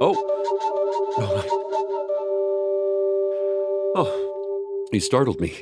[0.00, 0.30] Oh!
[1.16, 1.44] Oh,
[3.96, 4.88] oh!
[4.92, 5.54] he startled me.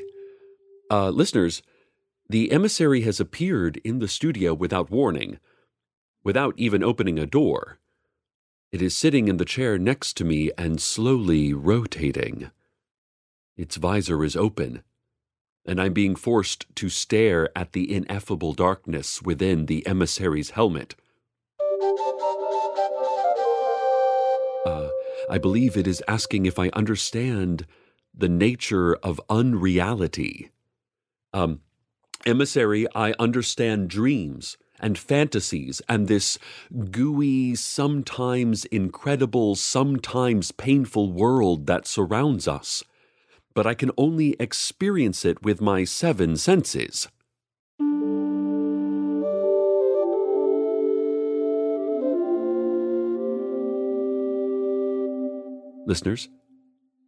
[0.91, 1.63] Uh, listeners,
[2.29, 5.39] the emissary has appeared in the studio without warning,
[6.25, 7.79] without even opening a door.
[8.71, 12.51] It is sitting in the chair next to me and slowly rotating.
[13.57, 14.83] Its visor is open
[15.65, 20.95] and I'm being forced to stare at the ineffable darkness within the emissary's helmet.
[25.29, 27.67] I believe it is asking if I understand
[28.15, 30.51] the nature of unreality.
[31.33, 31.61] Um,
[32.27, 36.39] emissary, I understand dreams and fantasies and this
[36.91, 42.83] gooey, sometimes incredible, sometimes painful world that surrounds us
[43.55, 47.09] but I can only experience it with my seven senses.
[55.85, 56.29] Listeners,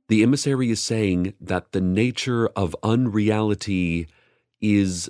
[0.08, 4.08] the emissary is saying that the nature of unreality
[4.60, 5.08] is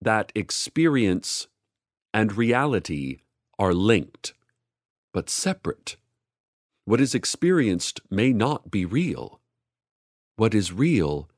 [0.00, 1.48] that experience
[2.12, 3.18] and reality
[3.58, 4.34] are linked,
[5.12, 5.96] but separate.
[6.84, 9.40] What is experienced may not be real.
[10.36, 11.28] What is real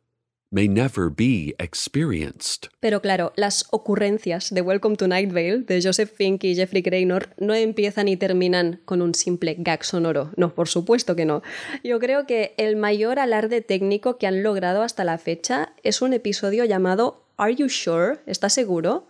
[0.50, 2.68] may never be experienced.
[2.80, 7.30] Pero claro, las ocurrencias de Welcome to Night Vale de Joseph Fink y Jeffrey Cranor
[7.38, 10.32] no empiezan y terminan con un simple gag sonoro.
[10.36, 11.42] No, por supuesto que no.
[11.82, 16.12] Yo creo que el mayor alarde técnico que han logrado hasta la fecha es un
[16.12, 18.18] episodio llamado Are You Sure?
[18.26, 19.06] ¿Estás seguro?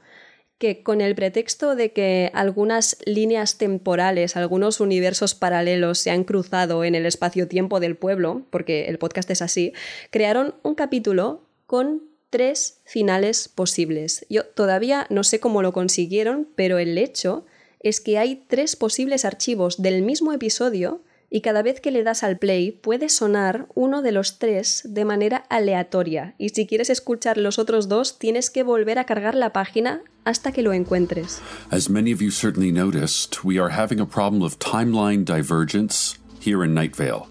[0.59, 6.85] Que con el pretexto de que algunas líneas temporales, algunos universos paralelos se han cruzado
[6.85, 9.73] en el espacio-tiempo del pueblo, porque el podcast es así,
[10.11, 14.27] crearon un capítulo con tres finales posibles.
[14.31, 17.45] Yo todavía no sé cómo lo consiguieron, pero el hecho
[17.81, 21.03] es que hay tres posibles archivos del mismo episodio
[21.37, 25.05] y cada vez que le das al play puede sonar uno de los tres de
[25.05, 29.53] manera aleatoria y si quieres escuchar los otros dos tienes que volver a cargar la
[29.53, 31.43] página hasta que lo encuentres.
[31.71, 36.65] As many of you certainly noticed, we are having a problem of timeline divergence here
[36.65, 37.29] in Night Vale.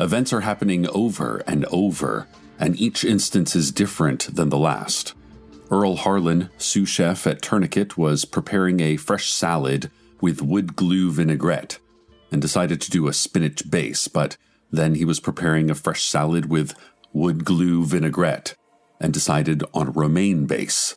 [0.00, 2.26] Events are happening over and over,
[2.58, 5.14] and each instance is different than the last.
[5.70, 9.88] Earl Harlan, sous chef at Tourniquet, was preparing a fresh salad
[10.20, 11.78] with wood glue vinaigrette
[12.30, 14.36] and decided to do a spinach base, but
[14.72, 16.74] then he was preparing a fresh salad with
[17.12, 18.54] wood glue vinaigrette
[19.00, 20.96] and decided on a romaine base.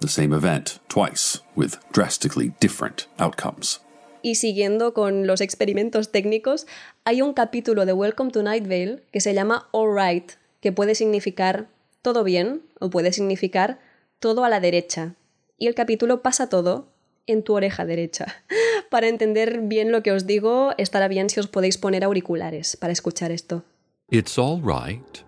[0.00, 3.80] The same event twice with drastically different outcomes.
[4.22, 6.66] Y siguiendo con los experimentos técnicos,
[7.04, 10.94] hay un capítulo de Welcome to Night Vale que se llama All Right, que puede
[10.94, 11.68] significar
[12.02, 13.78] todo bien o puede significar
[14.18, 15.14] todo a la derecha.
[15.58, 16.88] Y el capítulo pasa todo
[17.30, 18.26] en tu oreja derecha.
[18.90, 22.92] Para entender bien lo que os digo, estará bien si os podéis poner auriculares para
[22.92, 23.64] escuchar esto.
[24.10, 25.24] It's all right,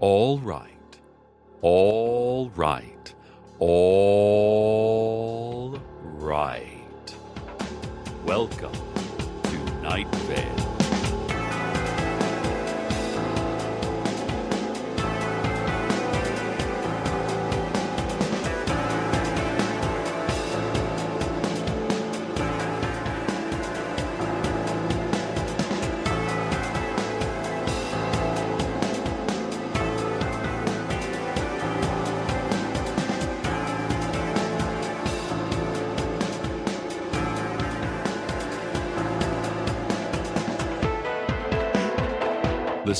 [0.00, 0.98] all right,
[1.60, 3.14] all right,
[3.60, 4.58] all
[6.18, 6.80] right.
[8.24, 8.72] Welcome
[9.42, 10.71] to Night Vale.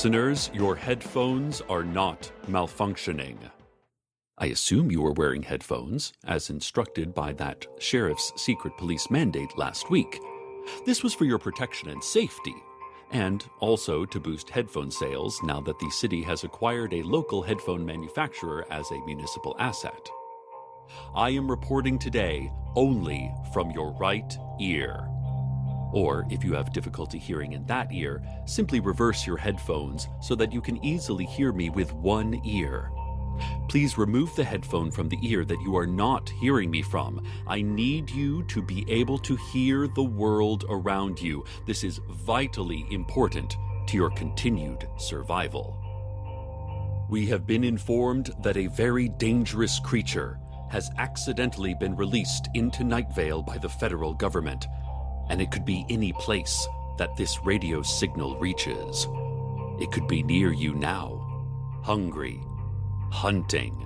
[0.02, 3.36] Listeners, your headphones are not malfunctioning.
[4.36, 9.90] I assume you were wearing headphones, as instructed by that sheriff's secret police mandate last
[9.90, 10.18] week.
[10.84, 12.56] This was for your protection and safety,
[13.12, 17.86] and also to boost headphone sales now that the city has acquired a local headphone
[17.86, 20.10] manufacturer as a municipal asset.
[21.14, 25.11] I am reporting today only from your right ear.
[25.92, 30.52] Or, if you have difficulty hearing in that ear, simply reverse your headphones so that
[30.52, 32.90] you can easily hear me with one ear.
[33.68, 37.24] Please remove the headphone from the ear that you are not hearing me from.
[37.46, 41.44] I need you to be able to hear the world around you.
[41.66, 43.56] This is vitally important
[43.88, 45.78] to your continued survival.
[47.10, 50.38] We have been informed that a very dangerous creature
[50.70, 54.66] has accidentally been released into Night Vale by the federal government
[55.28, 56.66] and it could be any place
[56.98, 59.08] that this radio signal reaches.
[59.80, 61.20] It could be near you now,
[61.82, 62.40] hungry,
[63.10, 63.82] hunting.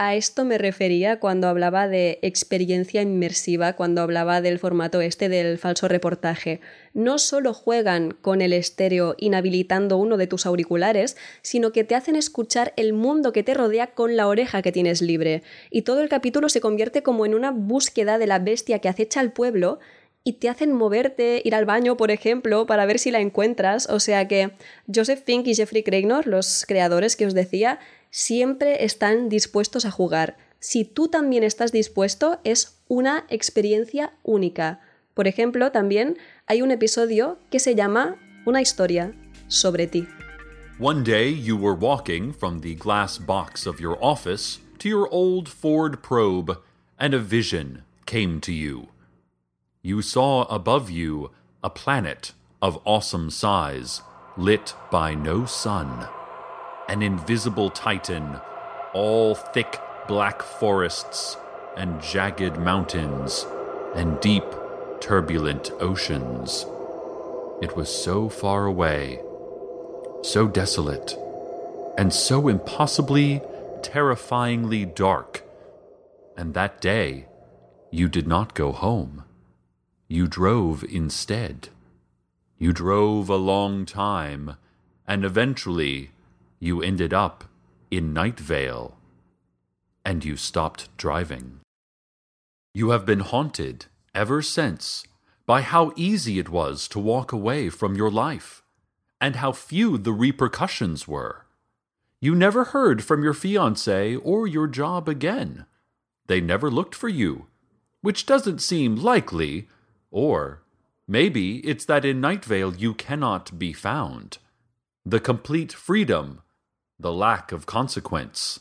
[0.00, 5.58] A esto me refería cuando hablaba de experiencia inmersiva, cuando hablaba del formato este del
[5.58, 6.60] falso reportaje.
[6.94, 12.14] No solo juegan con el estéreo inhabilitando uno de tus auriculares, sino que te hacen
[12.14, 15.42] escuchar el mundo que te rodea con la oreja que tienes libre.
[15.68, 19.18] Y todo el capítulo se convierte como en una búsqueda de la bestia que acecha
[19.18, 19.80] al pueblo
[20.24, 23.88] y te hacen moverte, ir al baño, por ejemplo, para ver si la encuentras.
[23.88, 24.52] O sea que
[24.92, 27.78] Joseph Fink y Jeffrey Craigner, los creadores que os decía,
[28.10, 30.36] siempre están dispuestos a jugar.
[30.60, 34.80] Si tú también estás dispuesto, es una experiencia única.
[35.14, 39.14] Por ejemplo, también hay un episodio que se llama Una historia
[39.46, 40.06] sobre ti.
[40.80, 45.48] One day you were walking from the glass box of your office to your old
[45.48, 46.56] Ford probe,
[46.98, 48.88] and a vision came to you.
[49.82, 51.30] You saw above you
[51.62, 54.02] a planet of awesome size,
[54.36, 56.08] lit by no sun.
[56.88, 58.40] An invisible titan,
[58.92, 61.36] all thick black forests
[61.76, 63.46] and jagged mountains
[63.94, 64.44] and deep,
[65.00, 66.66] turbulent oceans.
[67.62, 69.20] It was so far away,
[70.22, 71.16] so desolate,
[71.96, 73.42] and so impossibly,
[73.82, 75.44] terrifyingly dark.
[76.36, 77.26] And that day,
[77.92, 79.17] you did not go home.
[80.10, 81.68] You drove instead.
[82.56, 84.56] You drove a long time,
[85.06, 86.12] and eventually
[86.58, 87.44] you ended up
[87.90, 88.96] in Night Vale.
[90.06, 91.60] And you stopped driving.
[92.72, 93.84] You have been haunted
[94.14, 95.04] ever since
[95.44, 98.62] by how easy it was to walk away from your life,
[99.20, 101.44] and how few the repercussions were.
[102.18, 105.66] You never heard from your fiance or your job again.
[106.28, 107.46] They never looked for you,
[108.00, 109.68] which doesn't seem likely
[110.10, 110.62] or
[111.06, 114.38] maybe it's that in Night Vale you cannot be found.
[115.04, 116.42] The complete freedom,
[116.98, 118.60] the lack of consequence.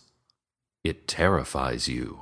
[0.87, 2.19] it terrifies you.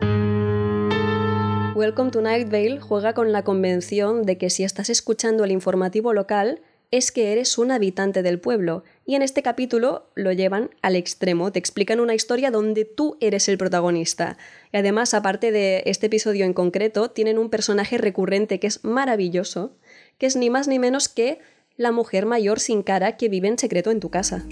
[1.75, 6.13] Welcome to Night Vale juega con la convención de que si estás escuchando el informativo
[6.13, 6.61] local
[6.97, 8.83] es que eres un habitante del pueblo.
[9.05, 13.49] Y en este capítulo lo llevan al extremo, te explican una historia donde tú eres
[13.49, 14.37] el protagonista.
[14.71, 19.75] Y además, aparte de este episodio en concreto, tienen un personaje recurrente que es maravilloso,
[20.17, 21.39] que es ni más ni menos que
[21.77, 24.45] la mujer mayor sin cara que vive en secreto en tu casa.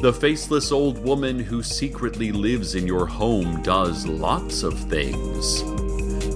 [0.00, 5.64] The faceless old woman who secretly lives in your home does lots of things.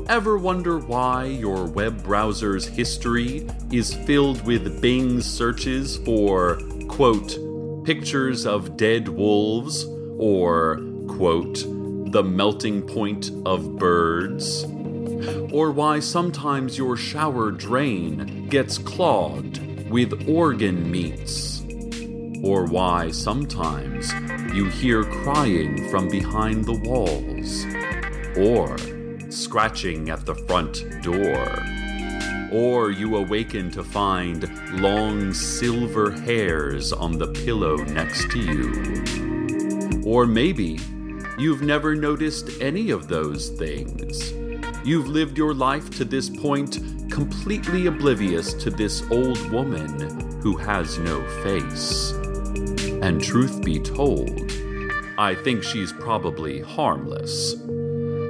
[0.09, 7.39] Ever wonder why your web browser's history is filled with Bing searches for, quote,
[7.85, 9.87] pictures of dead wolves
[10.19, 10.79] or,
[11.09, 11.65] quote,
[12.13, 14.65] the melting point of birds?
[15.51, 21.63] Or why sometimes your shower drain gets clogged with organ meats?
[22.43, 24.13] Or why sometimes
[24.55, 27.65] you hear crying from behind the walls?
[28.37, 28.77] Or
[29.35, 31.65] scratching at the front door.
[32.53, 34.49] Or you awaken to find
[34.81, 40.03] long silver hairs on the pillow next to you.
[40.05, 40.79] Or maybe
[41.39, 44.33] you've never noticed any of those things.
[44.85, 46.79] You've lived your life to this point
[47.11, 52.13] completely oblivious to this old woman who has no face.
[53.03, 54.53] And truth be told,
[55.17, 57.55] I think she's probably harmless.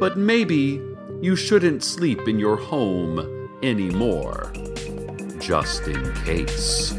[0.01, 0.81] But maybe
[1.25, 3.19] you shouldn't sleep in your home
[3.63, 4.53] anymore.
[5.41, 6.95] Just in case.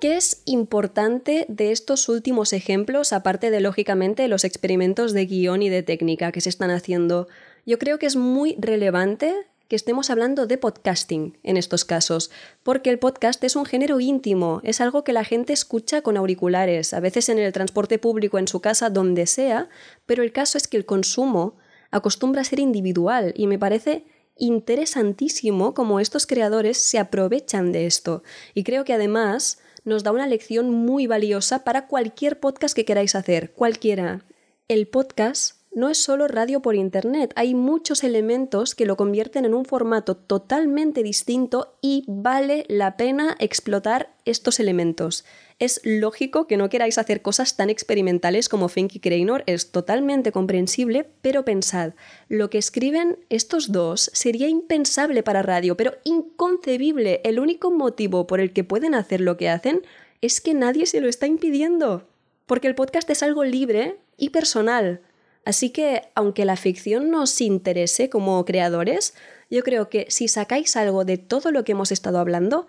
[0.00, 5.68] ¿Qué es importante de estos últimos ejemplos, aparte de, lógicamente, los experimentos de guion y
[5.68, 7.26] de técnica que se están haciendo?
[7.66, 9.34] Yo creo que es muy relevante
[9.66, 12.30] que estemos hablando de podcasting en estos casos,
[12.62, 16.94] porque el podcast es un género íntimo, es algo que la gente escucha con auriculares,
[16.94, 19.68] a veces en el transporte público, en su casa, donde sea,
[20.06, 21.56] pero el caso es que el consumo
[21.92, 24.04] acostumbra a ser individual y me parece
[24.36, 28.24] interesantísimo cómo estos creadores se aprovechan de esto.
[28.54, 33.14] Y creo que además nos da una lección muy valiosa para cualquier podcast que queráis
[33.14, 34.24] hacer, cualquiera.
[34.66, 39.54] El podcast no es solo radio por Internet, hay muchos elementos que lo convierten en
[39.54, 45.24] un formato totalmente distinto y vale la pena explotar estos elementos.
[45.58, 51.08] Es lógico que no queráis hacer cosas tan experimentales como Finky Cranor, es totalmente comprensible,
[51.22, 51.92] pero pensad,
[52.28, 57.20] lo que escriben estos dos sería impensable para radio, pero inconcebible.
[57.24, 59.82] El único motivo por el que pueden hacer lo que hacen
[60.20, 62.06] es que nadie se lo está impidiendo.
[62.46, 65.00] Porque el podcast es algo libre y personal.
[65.44, 69.14] Así que, aunque la ficción nos interese como creadores,
[69.50, 72.66] yo creo que si sacáis algo de todo lo que hemos estado hablando,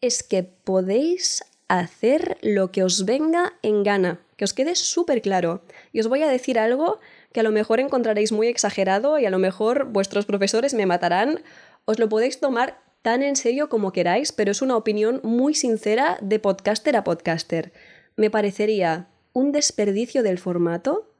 [0.00, 5.62] es que podéis hacer lo que os venga en gana, que os quede súper claro.
[5.92, 7.00] Y os voy a decir algo
[7.32, 11.42] que a lo mejor encontraréis muy exagerado y a lo mejor vuestros profesores me matarán.
[11.86, 16.18] Os lo podéis tomar tan en serio como queráis, pero es una opinión muy sincera
[16.20, 17.72] de podcaster a podcaster.
[18.16, 21.11] Me parecería un desperdicio del formato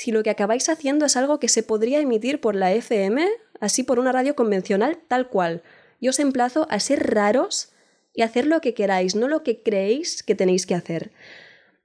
[0.00, 3.28] si lo que acabáis haciendo es algo que se podría emitir por la FM,
[3.60, 5.62] así por una radio convencional tal cual.
[6.00, 7.74] Yo os emplazo a ser raros
[8.14, 11.10] y hacer lo que queráis, no lo que creéis que tenéis que hacer.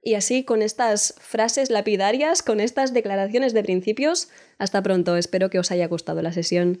[0.02, 5.18] Y así, con estas frases lapidarias, con estas declaraciones de principios, hasta pronto.
[5.18, 6.80] Espero que os haya gustado la sesión.